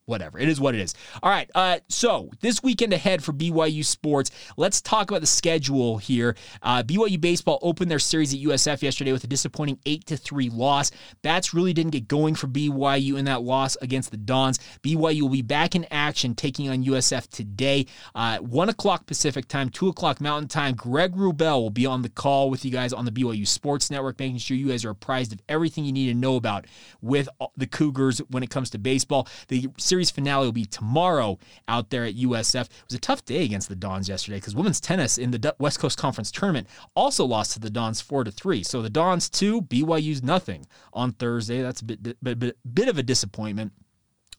whatever. 0.08 0.38
It 0.38 0.48
is 0.48 0.60
what 0.60 0.74
it 0.74 0.80
is. 0.80 0.94
All 1.22 1.30
right. 1.30 1.50
Uh, 1.54 1.78
so 1.88 2.30
this 2.40 2.62
weekend 2.62 2.92
ahead 2.92 3.22
for 3.22 3.32
BYU 3.32 3.84
sports, 3.84 4.30
let's 4.56 4.80
talk 4.80 5.10
about 5.10 5.20
the 5.20 5.26
schedule 5.26 5.98
here. 5.98 6.34
Uh, 6.62 6.82
BYU 6.82 7.20
baseball 7.20 7.58
opened 7.62 7.90
their 7.90 7.98
series 7.98 8.32
at 8.32 8.40
USF 8.40 8.82
yesterday 8.82 9.12
with 9.12 9.24
a 9.24 9.26
disappointing 9.26 9.78
eight 9.84 10.06
to 10.06 10.16
three 10.16 10.48
loss. 10.48 10.90
Bats 11.22 11.52
really 11.52 11.74
didn't 11.74 11.92
get 11.92 12.08
going 12.08 12.34
for 12.34 12.46
BYU 12.46 13.18
in 13.18 13.26
that 13.26 13.42
loss 13.42 13.76
against 13.82 14.10
the 14.10 14.16
Dons. 14.16 14.58
BYU 14.82 15.22
will 15.22 15.28
be 15.28 15.42
back 15.42 15.74
in 15.74 15.86
action 15.90 16.34
taking 16.34 16.70
on 16.70 16.84
USF 16.84 17.28
today, 17.28 17.86
uh, 18.14 18.38
one 18.38 18.70
o'clock 18.70 19.06
Pacific 19.06 19.46
time, 19.46 19.68
two 19.68 19.88
o'clock 19.88 20.20
Mountain 20.20 20.48
time. 20.48 20.74
Greg 20.74 21.14
Wrubell 21.14 21.60
will 21.60 21.70
be 21.70 21.84
on 21.86 22.02
the 22.02 22.08
call 22.08 22.48
with 22.48 22.64
you 22.64 22.70
guys 22.70 22.92
on 22.92 23.04
the 23.04 23.10
BYU 23.10 23.46
Sports 23.46 23.90
Network, 23.90 24.18
making 24.18 24.38
sure 24.38 24.56
you 24.56 24.68
guys 24.68 24.84
are 24.84 24.90
apprised 24.90 25.32
of 25.32 25.40
everything 25.48 25.84
you 25.84 25.92
need 25.92 26.08
to 26.08 26.14
know 26.14 26.36
about 26.36 26.66
with 27.02 27.28
the 27.56 27.66
Cougars 27.66 28.20
when 28.30 28.42
it 28.42 28.50
comes 28.50 28.70
to 28.70 28.78
baseball. 28.78 29.28
The 29.48 29.68
series 29.76 29.97
series 29.98 30.10
finale 30.12 30.46
will 30.46 30.52
be 30.52 30.64
tomorrow 30.64 31.36
out 31.66 31.90
there 31.90 32.04
at 32.04 32.14
USF. 32.14 32.66
It 32.66 32.84
was 32.86 32.94
a 32.94 33.00
tough 33.00 33.24
day 33.24 33.44
against 33.44 33.68
the 33.68 33.74
Dons 33.74 34.08
yesterday 34.08 34.36
because 34.36 34.54
women's 34.54 34.80
tennis 34.80 35.18
in 35.18 35.32
the 35.32 35.56
West 35.58 35.80
Coast 35.80 35.98
Conference 35.98 36.30
tournament 36.30 36.68
also 36.94 37.24
lost 37.24 37.54
to 37.54 37.58
the 37.58 37.68
Dons 37.68 38.00
four 38.00 38.22
to 38.22 38.30
three. 38.30 38.62
So 38.62 38.80
the 38.80 38.90
Dons 38.90 39.28
two, 39.28 39.62
BYU's 39.62 40.22
nothing 40.22 40.66
on 40.92 41.10
Thursday. 41.10 41.62
That's 41.62 41.80
a 41.80 41.84
bit, 41.84 42.22
bit, 42.22 42.38
bit, 42.38 42.56
bit 42.72 42.88
of 42.88 42.96
a 42.96 43.02
disappointment. 43.02 43.72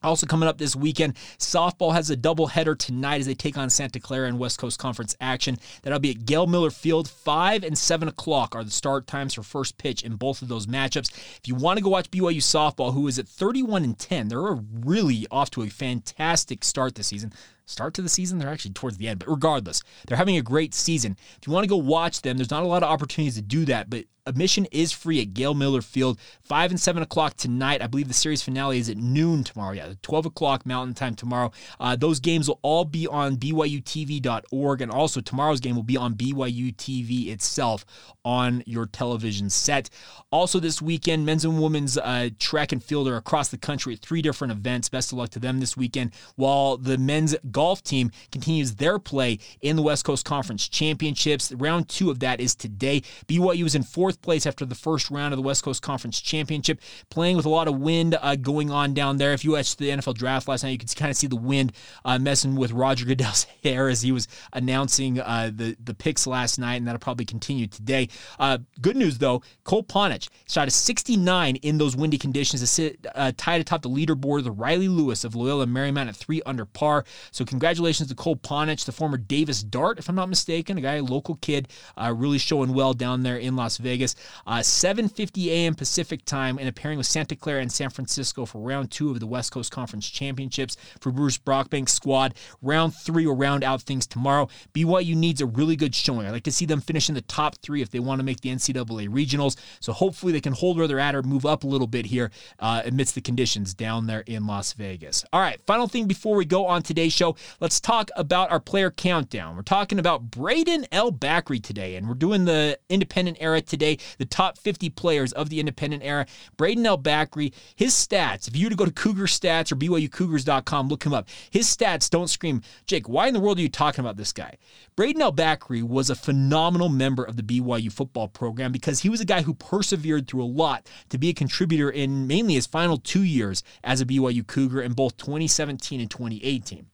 Also 0.04 0.26
coming 0.26 0.48
up 0.48 0.58
this 0.58 0.76
weekend, 0.76 1.16
softball 1.38 1.94
has 1.94 2.10
a 2.10 2.18
doubleheader 2.18 2.78
tonight 2.78 3.20
as 3.20 3.26
they 3.26 3.34
take 3.34 3.58
on 3.58 3.70
Santa 3.70 4.00
Clara 4.00 4.28
in 4.28 4.38
West 4.38 4.58
Coast 4.60 4.80
Conference 4.80 5.16
action. 5.20 5.58
That'll 5.82 6.00
be 6.00 6.12
at 6.12 6.26
Gail 6.26 6.48
Miller 6.48 6.72
Field. 6.72 7.10
Five 7.10 7.64
and 7.64 7.78
seven 7.78 8.08
o'clock 8.08 8.56
are 8.56 8.64
the 8.64 8.72
start 8.72 9.08
times 9.08 9.34
for 9.34 9.44
first 9.44 9.78
pitch 9.78 10.04
in 10.04 10.16
both 10.16 10.42
of 10.42 10.48
those 10.48 10.68
matchups. 10.68 11.12
If 11.12 11.48
you 11.48 11.56
want 11.56 11.78
to 11.78 11.84
go 11.84 11.90
watch 11.90 12.12
BYU 12.12 12.38
softball, 12.38 12.94
who 12.94 13.08
is 13.08 13.20
at 13.20 13.28
31 13.28 13.84
and 13.84 13.98
10, 13.98 14.30
they're 14.30 14.54
really 14.54 15.28
off 15.32 15.50
to 15.52 15.64
a 15.64 15.70
fantastic 15.70 16.64
start 16.64 16.96
this 16.96 17.08
season 17.08 17.34
start 17.70 17.94
to 17.96 18.02
the 18.02 18.10
season. 18.10 18.40
They're 18.40 18.50
actually 18.50 18.72
towards 18.72 18.98
the 18.98 19.08
end, 19.08 19.20
but 19.20 19.30
regardless, 19.30 19.82
they're 20.08 20.18
having 20.18 20.38
a 20.38 20.42
great 20.42 20.74
season. 20.74 21.18
If 21.42 21.48
you 21.48 21.54
want 21.54 21.64
to 21.64 21.70
go 21.70 21.78
watch 21.78 22.22
them, 22.22 22.38
there's 22.38 22.52
not 22.52 22.64
a 22.64 22.68
lot 22.68 22.84
of 22.84 22.90
opportunities 22.90 23.36
to 23.36 23.42
do 23.42 23.66
that, 23.66 23.90
but 23.90 24.06
admission 24.30 24.66
is 24.72 24.92
free 24.92 25.22
at 25.22 25.34
Gail 25.34 25.54
Miller 25.54 25.82
Field, 25.82 26.20
5 26.44 26.72
and 26.72 26.80
7 26.80 27.04
o'clock 27.04 27.36
tonight. 27.36 27.82
I 27.82 27.88
believe 27.88 28.08
the 28.08 28.14
series 28.14 28.42
finale 28.42 28.80
is 28.80 28.90
at 28.90 28.98
noon 28.98 29.44
tomorrow. 29.44 29.74
Yeah, 29.74 29.94
12 30.02 30.28
o'clock 30.28 30.66
Mountain 30.66 30.94
Time 30.94 31.16
tomorrow. 31.16 31.52
Uh, 31.80 31.96
those 31.96 32.20
games 32.20 32.48
will 32.48 32.60
all 32.62 32.86
be 32.86 33.08
on 33.08 33.36
BYUTV.org, 33.36 34.82
and 34.82 34.92
also 34.92 35.20
tomorrow's 35.20 35.60
game 35.60 35.76
will 35.76 35.84
be 35.84 35.98
on 35.98 36.14
BYU 36.14 36.76
TV 36.76 37.30
itself 37.30 37.86
on 38.24 38.64
your 38.66 38.86
television 38.86 39.50
set. 39.50 39.90
Also, 40.32 40.60
this 40.60 40.82
weekend, 40.82 41.26
men's 41.26 41.44
and 41.44 41.62
women's 41.62 41.98
uh, 41.98 42.30
track 42.38 42.72
and 42.72 42.84
field 42.84 43.08
are 43.08 43.18
across 43.18 43.50
the 43.50 43.58
country 43.58 43.94
at 43.94 44.00
three 44.00 44.22
different 44.22 44.52
events. 44.52 44.90
Best 44.90 45.12
of 45.12 45.18
luck 45.18 45.32
to 45.32 45.40
them 45.40 45.60
this 45.60 45.76
weekend, 45.76 46.12
while 46.36 46.78
the 46.78 46.98
men's 46.98 47.36
golf 47.52 47.59
team 47.84 48.12
continues 48.32 48.76
their 48.76 49.00
play 49.00 49.39
in 49.62 49.76
the 49.76 49.82
West 49.82 50.06
Coast 50.06 50.26
Conference 50.26 50.67
Championships. 50.67 51.52
Round 51.52 51.88
two 51.88 52.10
of 52.10 52.19
that 52.19 52.39
is 52.39 52.56
today. 52.56 53.02
BYU 53.28 53.65
is 53.65 53.76
in 53.76 53.84
fourth 53.84 54.22
place 54.22 54.45
after 54.45 54.65
the 54.65 54.76
first 54.76 55.10
round 55.10 55.34
of 55.34 55.38
the 55.38 55.43
West 55.43 55.63
Coast 55.63 55.82
Conference 55.82 56.19
Championship, 56.19 56.80
playing 57.10 57.38
with 57.38 57.45
a 57.45 57.50
lot 57.50 57.67
of 57.67 57.80
wind 57.80 58.17
uh, 58.22 58.36
going 58.36 58.72
on 58.72 58.93
down 58.93 59.17
there. 59.17 59.34
If 59.34 59.43
you 59.43 59.52
watched 59.52 59.78
the 59.78 59.89
NFL 59.89 60.15
draft 60.15 60.48
last 60.48 60.63
night, 60.63 60.72
you 60.72 60.78
could 60.78 60.95
kind 60.95 61.12
of 61.12 61.17
see 61.17 61.28
the 61.28 61.36
wind 61.36 61.74
uh, 62.06 62.17
messing 62.19 62.56
with 62.56 62.72
Roger 62.72 63.06
Goodell's 63.06 63.43
hair 63.63 63.89
as 63.89 64.02
he 64.02 64.12
was 64.12 64.28
announcing 64.54 65.19
uh, 65.19 65.52
the, 65.54 65.76
the 65.84 65.93
picks 65.93 66.26
last 66.26 66.60
night, 66.60 66.76
and 66.76 66.88
that'll 66.88 67.00
probably 67.00 67.26
continue 67.26 67.67
today. 67.67 68.10
Uh, 68.39 68.60
good 68.82 68.95
news, 68.95 69.17
though, 69.17 69.41
Cole 69.63 69.84
Ponich 69.84 70.30
shot 70.48 70.67
a 70.67 70.72
69 70.72 71.56
in 71.58 71.78
those 71.78 71.95
windy 71.95 72.17
conditions 72.17 72.62
to 72.62 72.67
sit 72.67 73.06
uh, 73.15 73.32
tied 73.38 73.62
atop 73.62 73.82
the 73.82 73.89
leaderboard. 73.89 74.43
The 74.43 74.52
Riley 74.52 74.88
Lewis 74.88 75.24
of 75.24 75.36
Loyola 75.36 75.65
Marymount 75.65 76.10
at 76.10 76.15
three 76.15 76.41
under 76.45 76.65
par. 76.65 77.06
So 77.32 77.45
congratulations 77.50 78.08
to 78.08 78.16
Cole 78.16 78.36
Ponich, 78.36 78.86
the 78.86 78.92
former 78.92 79.18
Davis 79.18 79.64
Dart, 79.64 79.98
if 79.98 80.08
I'm 80.08 80.16
not 80.16 80.30
mistaken, 80.30 80.78
a 80.78 80.82
guy, 80.82 80.96
a 80.96 81.04
local 81.04 81.36
kid, 81.36 81.68
uh, 81.98 82.14
really 82.16 82.38
showing 82.38 82.74
well 82.74 82.94
down 82.94 83.24
there 83.24 83.38
in 83.38 83.56
Las 83.56 83.78
Vegas. 83.78 84.16
7:50 84.48 85.48
a.m. 85.48 85.74
Pacific 85.74 86.24
time, 86.26 86.60
and 86.60 86.70
a 86.70 86.72
pairing 86.72 87.00
with 87.00 87.08
Santa 87.08 87.36
Clara 87.36 87.62
and 87.62 87.72
San 87.72 87.90
Francisco 87.90 88.46
for 88.46 88.62
round 88.62 88.92
two 88.92 89.10
of 89.10 89.20
the 89.20 89.26
West 89.28 89.52
Coast 89.52 89.72
Conference 89.72 90.08
Championships 90.08 90.78
for 91.00 91.12
Bruce 91.12 91.38
Brockbank's 91.40 91.92
squad. 91.92 92.36
Round 92.62 92.94
three 92.94 93.26
will 93.26 93.36
round 93.36 93.64
out 93.64 93.82
things 93.82 94.06
tomorrow. 94.06 94.48
BYU 94.74 95.16
needs 95.16 95.42
a 95.42 95.48
really 95.48 95.76
good 95.76 95.96
showing. 95.96 96.28
I'd 96.28 96.32
like 96.32 96.44
to 96.44 96.52
see 96.52 96.66
them 96.66 96.82
finish 96.82 97.10
in 97.10 97.16
the 97.16 97.22
top 97.22 97.56
three 97.58 97.82
if 97.82 97.90
they 97.90 98.00
want 98.00 98.20
to 98.20 98.24
make 98.24 98.42
the 98.42 98.50
NCAA 98.50 99.10
regionals. 99.10 99.58
So 99.80 99.92
hopefully 99.92 100.32
they 100.32 100.42
can 100.42 100.54
hold 100.54 100.78
where 100.78 100.88
they're 100.88 101.00
at 101.00 101.16
or 101.16 101.24
move 101.24 101.48
up 101.48 101.64
a 101.64 101.68
little 101.68 101.88
bit 101.88 102.06
here 102.06 102.30
uh, 102.60 102.84
amidst 102.86 103.16
the 103.16 103.22
conditions 103.22 103.74
down 103.74 104.06
there 104.06 104.24
in 104.28 104.46
Las 104.46 104.74
Vegas. 104.74 105.26
All 105.34 105.42
right, 105.42 105.60
final 105.66 105.88
thing 105.88 106.06
before 106.06 106.36
we 106.36 106.46
go 106.46 106.68
on 106.68 106.84
today's 106.84 107.14
show. 107.14 107.29
Let's 107.60 107.80
talk 107.80 108.10
about 108.15 108.52
our 108.52 108.60
player 108.60 108.92
countdown. 108.92 109.56
We're 109.56 109.62
talking 109.62 110.00
about 110.00 110.30
Brayden 110.30 110.86
El 110.92 111.12
Bakri 111.12 111.62
today, 111.62 111.96
and 111.96 112.08
we're 112.08 112.13
doing 112.13 112.46
the 112.46 112.80
independent 112.89 113.38
era 113.39 113.62
today, 113.62 113.98
the 114.18 114.26
top 114.26 114.58
50 114.58 114.89
players 114.92 115.32
of 115.34 115.50
the 115.50 115.60
independent 115.60 116.04
era. 116.04 116.26
Brayden 116.58 116.86
El 116.86 116.98
Bakri, 116.98 117.54
his 117.76 117.94
stats, 117.94 118.48
if 118.48 118.56
you 118.56 118.65
were 118.65 118.72
to 118.72 118.76
go 118.76 118.86
to 118.86 118.92
Cougar 118.92 119.26
Stats 119.26 119.72
or 119.72 119.76
BYUCougars.com, 119.76 120.88
look 120.88 121.06
him 121.06 121.13
up. 121.13 121.30
His 121.50 121.68
stats 121.68 122.10
don't 122.10 122.30
scream, 122.30 122.62
Jake, 122.86 123.08
why 123.08 123.28
in 123.28 123.34
the 123.34 123.39
world 123.39 123.60
are 123.60 123.62
you 123.62 123.70
talking 123.70 124.04
about 124.04 124.18
this 124.18 124.34
guy? 124.34 124.58
Brayden 124.96 125.20
El 125.20 125.34
Bakri 125.34 125.84
was 125.84 126.10
a 126.10 126.15
phenomenal 126.15 126.89
member 126.89 127.24
of 127.24 127.38
the 127.38 127.44
BYU 127.44 127.92
football 127.92 128.28
program 128.28 128.72
because 128.72 129.02
he 129.02 129.10
was 129.10 129.22
a 129.22 129.26
guy 129.26 129.42
who 129.42 129.54
persevered 129.54 130.28
through 130.28 130.44
a 130.44 130.46
lot 130.46 130.88
to 131.10 131.18
be 131.18 131.30
a 131.30 131.34
contributor 131.34 131.89
in 131.89 132.28
mainly 132.28 132.56
his 132.56 132.68
final 132.68 132.98
two 132.98 133.24
years 133.24 133.63
as 133.84 134.02
a 134.02 134.06
BYU 134.06 134.46
Cougar 134.46 134.82
in 134.82 134.94
both 134.94 135.18
2017 135.18 136.00
and 136.00 136.10
2018. 136.12 136.86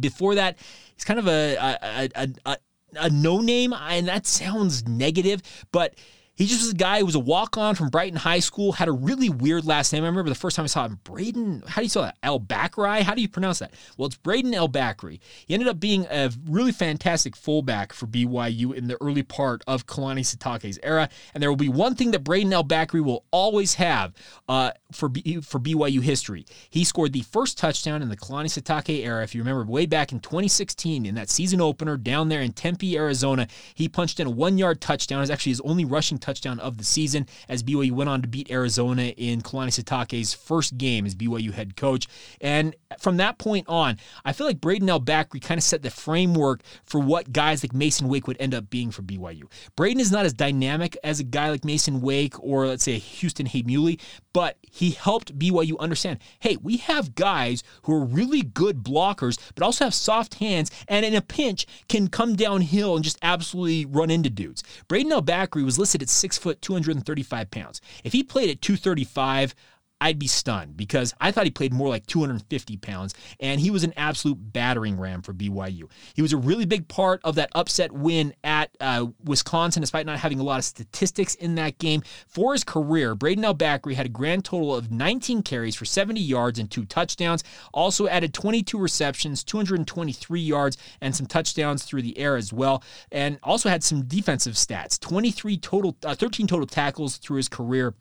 Before 0.00 0.34
that, 0.36 0.58
he's 0.94 1.04
kind 1.04 1.18
of 1.18 1.28
a, 1.28 1.56
a, 1.56 2.08
a, 2.16 2.28
a, 2.46 2.56
a 2.98 3.10
no 3.10 3.40
name, 3.40 3.72
and 3.72 4.08
that 4.08 4.26
sounds 4.26 4.86
negative, 4.88 5.42
but 5.72 5.94
he 6.36 6.46
just 6.46 6.60
was 6.60 6.70
a 6.70 6.76
guy 6.76 6.98
who 6.98 7.06
was 7.06 7.14
a 7.14 7.20
walk 7.20 7.56
on 7.56 7.74
from 7.74 7.88
Brighton 7.88 8.18
High 8.18 8.40
School, 8.40 8.72
had 8.72 8.88
a 8.88 8.92
really 8.92 9.30
weird 9.30 9.64
last 9.64 9.90
name. 9.92 10.04
I 10.04 10.06
remember 10.06 10.28
the 10.28 10.34
first 10.34 10.54
time 10.54 10.64
I 10.64 10.66
saw 10.66 10.84
him, 10.84 11.00
Brayden, 11.02 11.66
how 11.66 11.80
do 11.80 11.84
you 11.84 11.88
spell 11.88 12.02
that? 12.02 12.18
El 12.22 12.38
Bakri? 12.38 13.00
How 13.00 13.14
do 13.14 13.22
you 13.22 13.28
pronounce 13.28 13.60
that? 13.60 13.72
Well, 13.96 14.06
it's 14.06 14.18
Brayden 14.18 14.52
El 14.52 14.68
Bakri. 14.68 15.18
He 15.46 15.54
ended 15.54 15.66
up 15.66 15.80
being 15.80 16.06
a 16.10 16.30
really 16.46 16.72
fantastic 16.72 17.34
fullback 17.34 17.94
for 17.94 18.06
BYU 18.06 18.74
in 18.74 18.86
the 18.86 18.98
early 19.00 19.22
part 19.22 19.62
of 19.66 19.86
Kalani 19.86 20.20
Sitake's 20.20 20.78
era. 20.82 21.08
And 21.32 21.42
there 21.42 21.50
will 21.50 21.56
be 21.56 21.70
one 21.70 21.94
thing 21.94 22.10
that 22.10 22.22
Brayden 22.22 22.52
El 22.52 22.64
Bakri 22.64 23.02
will 23.02 23.24
always 23.30 23.74
have 23.74 24.12
uh, 24.46 24.72
for, 24.92 25.08
B- 25.08 25.40
for 25.40 25.58
BYU 25.58 26.02
history. 26.02 26.44
He 26.68 26.84
scored 26.84 27.14
the 27.14 27.22
first 27.22 27.56
touchdown 27.56 28.02
in 28.02 28.10
the 28.10 28.16
Kalani 28.16 28.46
Sitake 28.46 29.06
era. 29.06 29.22
If 29.22 29.34
you 29.34 29.40
remember, 29.40 29.64
way 29.64 29.86
back 29.86 30.12
in 30.12 30.20
2016 30.20 31.06
in 31.06 31.14
that 31.14 31.30
season 31.30 31.62
opener 31.62 31.96
down 31.96 32.28
there 32.28 32.42
in 32.42 32.52
Tempe, 32.52 32.98
Arizona, 32.98 33.48
he 33.74 33.88
punched 33.88 34.20
in 34.20 34.26
a 34.26 34.30
one 34.30 34.58
yard 34.58 34.82
touchdown. 34.82 35.20
It 35.20 35.22
was 35.22 35.30
actually 35.30 35.52
his 35.52 35.62
only 35.62 35.86
rushing 35.86 36.18
touchdown 36.26 36.58
of 36.58 36.76
the 36.76 36.84
season 36.84 37.26
as 37.48 37.62
BYU 37.62 37.92
went 37.92 38.10
on 38.10 38.20
to 38.22 38.28
beat 38.28 38.50
Arizona 38.50 39.04
in 39.16 39.40
Kalani 39.40 39.68
Sitake's 39.68 40.34
first 40.34 40.76
game 40.76 41.06
as 41.06 41.14
BYU 41.14 41.52
head 41.52 41.76
coach. 41.76 42.08
And 42.40 42.74
from 42.98 43.18
that 43.18 43.38
point 43.38 43.66
on, 43.68 43.98
I 44.24 44.32
feel 44.32 44.46
like 44.46 44.58
Brayden 44.58 44.88
El 44.88 45.00
Bakri 45.00 45.40
kind 45.40 45.58
of 45.58 45.64
set 45.64 45.82
the 45.82 45.90
framework 45.90 46.62
for 46.84 47.00
what 47.00 47.32
guys 47.32 47.62
like 47.62 47.72
Mason 47.72 48.08
Wake 48.08 48.26
would 48.26 48.36
end 48.40 48.54
up 48.54 48.68
being 48.70 48.90
for 48.90 49.02
BYU. 49.02 49.44
Brayden 49.76 50.00
is 50.00 50.10
not 50.10 50.26
as 50.26 50.32
dynamic 50.32 50.96
as 51.04 51.20
a 51.20 51.24
guy 51.24 51.50
like 51.50 51.64
Mason 51.64 52.00
Wake 52.00 52.42
or 52.42 52.66
let's 52.66 52.84
say 52.84 52.98
Houston 52.98 53.46
Heimuli, 53.46 54.00
but 54.32 54.58
he 54.62 54.90
helped 54.90 55.38
BYU 55.38 55.78
understand, 55.78 56.18
hey, 56.40 56.56
we 56.56 56.78
have 56.78 57.14
guys 57.14 57.62
who 57.82 57.94
are 57.94 58.04
really 58.04 58.42
good 58.42 58.82
blockers, 58.82 59.38
but 59.54 59.62
also 59.62 59.84
have 59.84 59.94
soft 59.94 60.34
hands, 60.34 60.70
and 60.88 61.06
in 61.06 61.14
a 61.14 61.22
pinch 61.22 61.66
can 61.88 62.08
come 62.08 62.34
downhill 62.34 62.96
and 62.96 63.04
just 63.04 63.18
absolutely 63.22 63.84
run 63.84 64.10
into 64.10 64.28
dudes. 64.28 64.62
Brayden 64.88 65.10
El 65.10 65.22
Bakri 65.22 65.64
was 65.64 65.78
listed 65.78 66.02
at 66.02 66.08
six 66.16 66.38
foot, 66.38 66.60
235 66.62 67.50
pounds. 67.50 67.80
If 68.04 68.12
he 68.12 68.22
played 68.22 68.50
at 68.50 68.60
235, 68.62 69.54
I'd 70.00 70.18
be 70.18 70.26
stunned 70.26 70.76
because 70.76 71.14
I 71.20 71.30
thought 71.30 71.44
he 71.44 71.50
played 71.50 71.72
more 71.72 71.88
like 71.88 72.06
250 72.06 72.76
pounds, 72.76 73.14
and 73.40 73.60
he 73.60 73.70
was 73.70 73.82
an 73.82 73.94
absolute 73.96 74.36
battering 74.52 74.98
ram 74.98 75.22
for 75.22 75.32
BYU. 75.32 75.90
He 76.14 76.22
was 76.22 76.34
a 76.34 76.36
really 76.36 76.66
big 76.66 76.86
part 76.86 77.20
of 77.24 77.36
that 77.36 77.50
upset 77.54 77.92
win 77.92 78.34
at 78.44 78.76
uh, 78.78 79.06
Wisconsin, 79.24 79.80
despite 79.80 80.04
not 80.04 80.18
having 80.18 80.38
a 80.38 80.42
lot 80.42 80.58
of 80.58 80.64
statistics 80.64 81.34
in 81.36 81.54
that 81.54 81.78
game. 81.78 82.02
For 82.28 82.52
his 82.52 82.62
career, 82.62 83.16
Brayden 83.16 83.44
El 83.44 83.54
Bakri 83.54 83.94
had 83.94 84.06
a 84.06 84.10
grand 84.10 84.44
total 84.44 84.74
of 84.74 84.90
19 84.90 85.42
carries 85.42 85.74
for 85.74 85.86
70 85.86 86.20
yards 86.20 86.58
and 86.58 86.70
two 86.70 86.84
touchdowns. 86.84 87.42
Also 87.72 88.06
added 88.06 88.34
22 88.34 88.78
receptions, 88.78 89.42
223 89.44 90.40
yards, 90.40 90.76
and 91.00 91.16
some 91.16 91.26
touchdowns 91.26 91.84
through 91.84 92.02
the 92.02 92.18
air 92.18 92.36
as 92.36 92.52
well. 92.52 92.82
And 93.10 93.38
also 93.42 93.70
had 93.70 93.82
some 93.82 94.04
defensive 94.04 94.54
stats: 94.54 95.00
23 95.00 95.56
total, 95.56 95.96
uh, 96.04 96.14
13 96.14 96.46
total 96.46 96.66
tackles 96.66 97.16
through 97.16 97.38
his 97.38 97.48
career. 97.48 97.94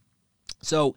So 0.62 0.96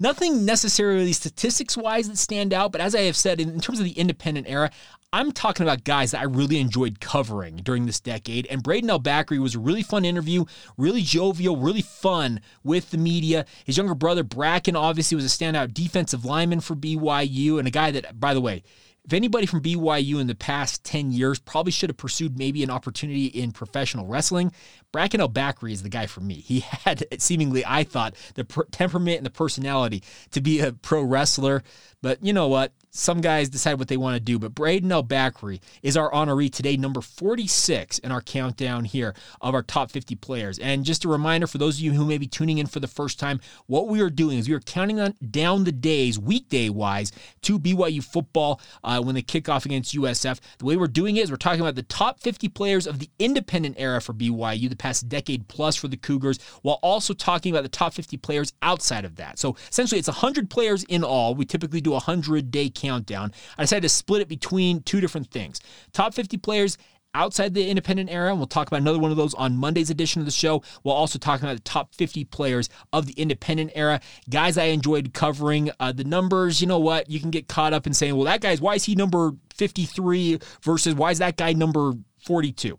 Nothing 0.00 0.44
necessarily 0.44 1.12
statistics 1.12 1.76
wise 1.76 2.08
that 2.08 2.18
stand 2.18 2.52
out, 2.52 2.72
but 2.72 2.80
as 2.80 2.94
I 2.94 3.02
have 3.02 3.16
said, 3.16 3.40
in, 3.40 3.60
terms 3.60 3.78
of 3.78 3.84
the 3.84 3.92
independent 3.92 4.48
era, 4.48 4.70
I'm 5.12 5.30
talking 5.30 5.64
about 5.64 5.84
guys 5.84 6.10
that 6.10 6.20
I 6.20 6.24
really 6.24 6.58
enjoyed 6.58 6.98
covering 6.98 7.56
during 7.56 7.86
this 7.86 8.00
decade. 8.00 8.48
And 8.50 8.64
Brayden 8.64 8.88
El 8.88 8.98
Bakri 8.98 9.38
was 9.38 9.54
a 9.54 9.60
really 9.60 9.84
fun 9.84 10.04
interview, 10.04 10.44
really 10.76 11.02
jovial, 11.02 11.56
really 11.56 11.82
fun 11.82 12.40
with 12.64 12.90
the 12.90 12.98
media. 12.98 13.46
His 13.64 13.76
younger 13.76 13.94
brother, 13.94 14.24
Bracken, 14.24 14.74
obviously 14.74 15.14
was 15.14 15.24
a 15.24 15.28
standout 15.28 15.72
defensive 15.72 16.24
lineman 16.24 16.58
for 16.58 16.74
BYU 16.74 17.60
and 17.60 17.68
a 17.68 17.70
guy 17.70 17.92
that, 17.92 18.18
by 18.18 18.34
the 18.34 18.40
way, 18.40 18.64
if 19.04 19.12
anybody 19.12 19.44
from 19.44 19.60
BYU 19.60 20.18
in 20.18 20.26
the 20.26 20.34
past 20.34 20.82
10 20.84 21.12
years 21.12 21.38
probably 21.38 21.72
should 21.72 21.90
have 21.90 21.96
pursued 21.96 22.38
maybe 22.38 22.62
an 22.62 22.70
opportunity 22.70 23.26
in 23.26 23.52
professional 23.52 24.06
wrestling, 24.06 24.50
Bracken 24.92 25.20
El 25.20 25.28
Bakri 25.28 25.72
is 25.72 25.82
the 25.82 25.90
guy 25.90 26.06
for 26.06 26.20
me. 26.20 26.34
He 26.34 26.60
had 26.84 27.06
seemingly, 27.18 27.64
I 27.66 27.84
thought, 27.84 28.14
the 28.34 28.44
per- 28.44 28.64
temperament 28.64 29.18
and 29.18 29.26
the 29.26 29.30
personality 29.30 30.02
to 30.30 30.40
be 30.40 30.60
a 30.60 30.72
pro 30.72 31.02
wrestler. 31.02 31.62
But 32.04 32.22
you 32.22 32.34
know 32.34 32.48
what? 32.48 32.74
Some 32.90 33.22
guys 33.22 33.48
decide 33.48 33.78
what 33.78 33.88
they 33.88 33.96
want 33.96 34.14
to 34.14 34.20
do. 34.20 34.38
But 34.38 34.54
Brayden 34.54 34.92
El 34.92 35.02
Bakri 35.02 35.60
is 35.82 35.96
our 35.96 36.12
honoree 36.12 36.52
today, 36.52 36.76
number 36.76 37.00
46 37.00 37.98
in 38.00 38.12
our 38.12 38.20
countdown 38.20 38.84
here 38.84 39.14
of 39.40 39.54
our 39.54 39.62
top 39.62 39.90
50 39.90 40.14
players. 40.16 40.58
And 40.58 40.84
just 40.84 41.06
a 41.06 41.08
reminder 41.08 41.46
for 41.46 41.56
those 41.56 41.78
of 41.78 41.80
you 41.80 41.92
who 41.92 42.04
may 42.04 42.18
be 42.18 42.26
tuning 42.26 42.58
in 42.58 42.66
for 42.66 42.78
the 42.78 42.86
first 42.86 43.18
time, 43.18 43.40
what 43.68 43.88
we 43.88 44.02
are 44.02 44.10
doing 44.10 44.38
is 44.38 44.50
we 44.50 44.54
are 44.54 44.60
counting 44.60 45.00
on 45.00 45.14
down 45.30 45.64
the 45.64 45.72
days, 45.72 46.18
weekday 46.18 46.68
wise, 46.68 47.10
to 47.40 47.58
BYU 47.58 48.04
football 48.04 48.60
uh, 48.84 49.00
when 49.00 49.14
they 49.14 49.22
kick 49.22 49.48
off 49.48 49.64
against 49.64 49.96
USF. 49.96 50.38
The 50.58 50.66
way 50.66 50.76
we're 50.76 50.86
doing 50.86 51.16
it 51.16 51.22
is 51.22 51.30
we're 51.30 51.38
talking 51.38 51.62
about 51.62 51.76
the 51.76 51.82
top 51.84 52.20
50 52.20 52.50
players 52.50 52.86
of 52.86 52.98
the 52.98 53.08
independent 53.18 53.76
era 53.78 54.02
for 54.02 54.12
BYU, 54.12 54.68
the 54.68 54.76
past 54.76 55.08
decade 55.08 55.48
plus 55.48 55.74
for 55.74 55.88
the 55.88 55.96
Cougars, 55.96 56.38
while 56.60 56.80
also 56.82 57.14
talking 57.14 57.50
about 57.50 57.62
the 57.62 57.70
top 57.70 57.94
50 57.94 58.18
players 58.18 58.52
outside 58.60 59.06
of 59.06 59.16
that. 59.16 59.38
So 59.38 59.56
essentially, 59.70 59.98
it's 59.98 60.08
100 60.08 60.50
players 60.50 60.84
in 60.84 61.02
all. 61.02 61.34
We 61.34 61.46
typically 61.46 61.80
do 61.80 61.93
100 61.94 62.50
day 62.50 62.70
countdown. 62.70 63.32
I 63.58 63.62
decided 63.62 63.82
to 63.82 63.88
split 63.88 64.22
it 64.22 64.28
between 64.28 64.82
two 64.82 65.00
different 65.00 65.30
things 65.30 65.60
top 65.92 66.14
50 66.14 66.36
players 66.38 66.76
outside 67.14 67.54
the 67.54 67.68
independent 67.68 68.10
era. 68.10 68.30
And 68.30 68.38
we'll 68.38 68.46
talk 68.46 68.66
about 68.66 68.80
another 68.80 68.98
one 68.98 69.10
of 69.10 69.16
those 69.16 69.34
on 69.34 69.56
Monday's 69.56 69.90
edition 69.90 70.20
of 70.20 70.26
the 70.26 70.32
show. 70.32 70.62
We'll 70.82 70.94
also 70.94 71.18
talk 71.18 71.40
about 71.40 71.54
the 71.54 71.62
top 71.62 71.94
50 71.94 72.24
players 72.24 72.68
of 72.92 73.06
the 73.06 73.12
independent 73.14 73.72
era. 73.74 74.00
Guys 74.28 74.58
I 74.58 74.64
enjoyed 74.64 75.14
covering. 75.14 75.70
Uh, 75.80 75.92
the 75.92 76.04
numbers, 76.04 76.60
you 76.60 76.66
know 76.66 76.80
what? 76.80 77.08
You 77.08 77.20
can 77.20 77.30
get 77.30 77.48
caught 77.48 77.72
up 77.72 77.86
in 77.86 77.94
saying, 77.94 78.16
well, 78.16 78.24
that 78.24 78.40
guy's, 78.40 78.60
why 78.60 78.74
is 78.74 78.84
he 78.84 78.94
number 78.94 79.32
53 79.54 80.40
versus 80.62 80.94
why 80.94 81.10
is 81.10 81.18
that 81.18 81.36
guy 81.36 81.52
number 81.52 81.92
42? 82.24 82.78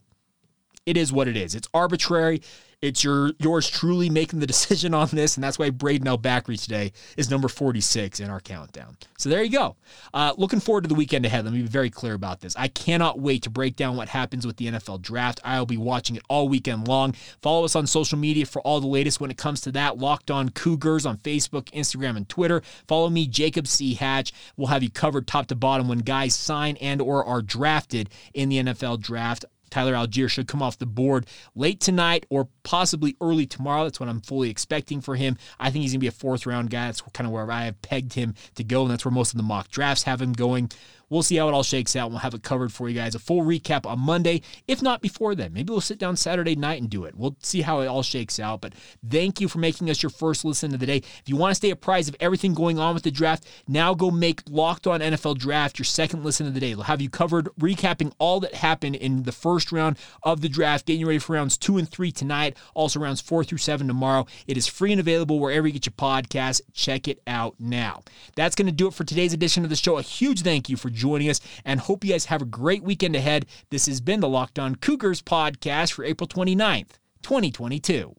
It 0.85 0.97
is 0.97 1.11
what 1.11 1.27
it 1.27 1.35
is. 1.35 1.55
It's 1.55 1.67
arbitrary. 1.73 2.41
It's 2.81 3.03
your 3.03 3.31
yours 3.39 3.67
truly 3.67 4.09
making 4.09 4.39
the 4.39 4.47
decision 4.55 4.93
on 4.93 5.07
this, 5.09 5.35
and 5.35 5.43
that's 5.43 5.57
why 5.57 5.71
Brayden 5.71 6.05
El 6.05 6.19
Bakri 6.19 6.61
today 6.61 6.91
is 7.17 7.31
number 7.31 7.47
46 7.47 8.19
in 8.19 8.29
our 8.29 8.39
countdown. 8.39 8.97
So 9.17 9.29
there 9.29 9.41
you 9.41 9.49
go. 9.49 9.75
Uh, 10.13 10.33
looking 10.37 10.59
forward 10.59 10.83
to 10.83 10.87
the 10.87 10.93
weekend 10.93 11.25
ahead. 11.25 11.45
Let 11.45 11.53
me 11.53 11.61
be 11.63 11.67
very 11.67 11.89
clear 11.89 12.13
about 12.13 12.41
this. 12.41 12.55
I 12.55 12.67
cannot 12.67 13.19
wait 13.19 13.43
to 13.43 13.49
break 13.49 13.75
down 13.75 13.97
what 13.97 14.09
happens 14.09 14.45
with 14.45 14.57
the 14.57 14.67
NFL 14.67 15.01
draft. 15.01 15.39
I'll 15.43 15.65
be 15.65 15.77
watching 15.77 16.15
it 16.15 16.23
all 16.29 16.47
weekend 16.47 16.87
long. 16.87 17.13
Follow 17.41 17.65
us 17.65 17.75
on 17.75 17.87
social 17.87 18.19
media 18.19 18.45
for 18.45 18.61
all 18.61 18.79
the 18.79 18.87
latest 18.87 19.19
when 19.19 19.31
it 19.31 19.37
comes 19.37 19.61
to 19.61 19.71
that. 19.71 19.97
Locked 19.97 20.29
on 20.29 20.49
Cougars 20.49 21.05
on 21.07 21.17
Facebook, 21.17 21.71
Instagram, 21.71 22.17
and 22.17 22.29
Twitter. 22.29 22.61
Follow 22.87 23.09
me, 23.09 23.25
Jacob 23.25 23.67
C. 23.67 23.95
Hatch. 23.95 24.31
We'll 24.57 24.67
have 24.67 24.83
you 24.83 24.91
covered 24.91 25.25
top 25.25 25.47
to 25.47 25.55
bottom 25.55 25.87
when 25.87 25.99
guys 25.99 26.35
sign 26.35 26.77
and 26.77 27.01
or 27.01 27.25
are 27.25 27.41
drafted 27.41 28.09
in 28.33 28.49
the 28.49 28.57
NFL 28.57 29.01
draft. 29.01 29.45
Tyler 29.69 29.93
Allgeier 29.93 30.29
should 30.29 30.47
come 30.47 30.61
off 30.61 30.77
the 30.77 30.85
board 30.85 31.25
late 31.55 31.79
tonight 31.79 32.25
or 32.29 32.47
possibly 32.63 33.15
early 33.21 33.45
tomorrow. 33.45 33.83
That's 33.83 33.99
what 33.99 34.09
I'm 34.09 34.21
fully 34.21 34.49
expecting 34.49 35.01
for 35.01 35.15
him. 35.15 35.37
I 35.59 35.69
think 35.69 35.83
he's 35.83 35.91
going 35.91 35.99
to 35.99 36.03
be 36.03 36.07
a 36.07 36.11
fourth 36.11 36.45
round 36.45 36.69
guy. 36.69 36.85
That's 36.85 37.01
kind 37.13 37.27
of 37.27 37.33
where 37.33 37.49
I 37.51 37.65
have 37.65 37.81
pegged 37.81 38.13
him 38.13 38.35
to 38.55 38.63
go, 38.63 38.83
and 38.83 38.91
that's 38.91 39.05
where 39.05 39.11
most 39.11 39.33
of 39.33 39.37
the 39.37 39.43
mock 39.43 39.69
drafts 39.69 40.03
have 40.03 40.21
him 40.21 40.33
going. 40.33 40.71
We'll 41.09 41.23
see 41.23 41.35
how 41.35 41.47
it 41.47 41.53
all 41.53 41.63
shakes 41.63 41.95
out. 41.95 42.09
We'll 42.09 42.19
have 42.19 42.33
it 42.33 42.43
covered 42.43 42.73
for 42.73 42.89
you 42.89 42.95
guys. 42.95 43.15
A 43.15 43.19
full 43.19 43.41
recap 43.41 43.85
on 43.85 43.99
Monday, 43.99 44.41
if 44.67 44.81
not 44.81 45.01
before 45.01 45.35
then. 45.35 45.53
Maybe 45.53 45.71
we'll 45.71 45.81
sit 45.81 45.99
down 45.99 46.15
Saturday 46.15 46.55
night 46.55 46.81
and 46.81 46.89
do 46.89 47.05
it. 47.05 47.15
We'll 47.15 47.35
see 47.41 47.61
how 47.61 47.81
it 47.81 47.87
all 47.87 48.03
shakes 48.03 48.39
out. 48.39 48.61
But 48.61 48.73
thank 49.07 49.39
you 49.39 49.47
for 49.47 49.59
making 49.59 49.89
us 49.89 50.01
your 50.01 50.09
first 50.09 50.45
listen 50.45 50.73
of 50.73 50.79
the 50.79 50.85
day. 50.85 50.97
If 50.97 51.23
you 51.25 51.35
want 51.35 51.51
to 51.51 51.55
stay 51.55 51.69
apprised 51.69 52.09
of 52.09 52.15
everything 52.19 52.53
going 52.53 52.79
on 52.79 52.93
with 52.93 53.03
the 53.03 53.11
draft, 53.11 53.45
now 53.67 53.93
go 53.93 54.11
make 54.11 54.41
Locked 54.49 54.87
On 54.87 54.99
NFL 54.99 55.37
Draft 55.37 55.77
your 55.79 55.85
second 55.85 56.23
listen 56.23 56.47
of 56.47 56.53
the 56.53 56.59
day. 56.59 56.75
We'll 56.75 56.85
have 56.85 57.01
you 57.01 57.09
covered, 57.09 57.49
recapping 57.59 58.13
all 58.17 58.39
that 58.41 58.55
happened 58.55 58.95
in 58.95 59.23
the 59.23 59.31
first 59.31 59.71
round 59.71 59.97
of 60.23 60.41
the 60.41 60.49
draft, 60.49 60.85
getting 60.85 61.01
you 61.01 61.07
ready 61.07 61.19
for 61.19 61.33
rounds 61.33 61.57
two 61.57 61.77
and 61.77 61.89
three 61.89 62.11
tonight, 62.11 62.57
also 62.73 62.99
rounds 62.99 63.21
four 63.21 63.43
through 63.43 63.57
seven 63.59 63.87
tomorrow. 63.87 64.25
It 64.47 64.57
is 64.57 64.67
free 64.67 64.91
and 64.91 64.99
available 64.99 65.39
wherever 65.39 65.67
you 65.67 65.73
get 65.73 65.85
your 65.85 65.93
podcast. 65.93 66.61
Check 66.73 67.07
it 67.07 67.21
out 67.27 67.55
now. 67.59 68.03
That's 68.35 68.55
going 68.55 68.67
to 68.67 68.71
do 68.71 68.87
it 68.87 68.93
for 68.93 69.03
today's 69.03 69.33
edition 69.33 69.63
of 69.63 69.69
the 69.69 69.75
show. 69.75 69.97
A 69.97 70.01
huge 70.01 70.41
thank 70.41 70.69
you 70.69 70.77
for 70.77 70.89
joining 70.95 71.29
us 71.29 71.39
and 71.63 71.79
hope 71.79 72.03
you 72.03 72.11
guys 72.11 72.25
have 72.25 72.41
a 72.41 72.45
great 72.45 72.83
weekend 72.83 73.15
ahead. 73.15 73.45
This 73.69 73.85
has 73.85 74.01
been 74.01 74.19
the 74.21 74.29
Locked 74.29 74.57
On 74.57 74.75
Cougars 74.75 75.21
podcast 75.21 75.93
for 75.93 76.03
April 76.03 76.27
29th, 76.27 76.97
2022. 77.21 78.15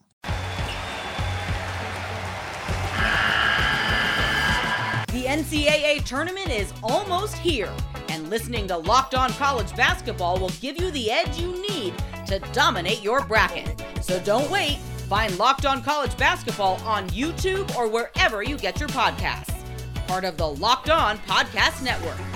The 5.08 5.24
NCAA 5.24 6.04
tournament 6.04 6.50
is 6.50 6.72
almost 6.82 7.36
here 7.38 7.72
And 8.08 8.28
listening 8.30 8.66
to 8.68 8.76
Locked 8.76 9.14
On 9.14 9.30
College 9.32 9.74
Basketball 9.74 10.38
will 10.38 10.50
give 10.60 10.80
you 10.80 10.90
the 10.90 11.10
edge 11.10 11.38
you 11.38 11.52
need 11.70 11.94
to 12.26 12.38
dominate 12.52 13.02
your 13.02 13.24
bracket. 13.24 13.82
So 14.02 14.20
don't 14.20 14.50
wait. 14.50 14.78
Find 15.08 15.36
Locked 15.38 15.66
On 15.66 15.82
College 15.82 16.16
Basketball 16.16 16.80
on 16.84 17.08
YouTube 17.10 17.74
or 17.76 17.88
wherever 17.88 18.42
you 18.42 18.56
get 18.58 18.78
your 18.78 18.88
podcasts. 18.88 19.54
Part 20.06 20.24
of 20.24 20.36
the 20.36 20.46
Locked 20.48 20.90
On 20.90 21.18
Podcast 21.18 21.82
Network. 21.82 22.35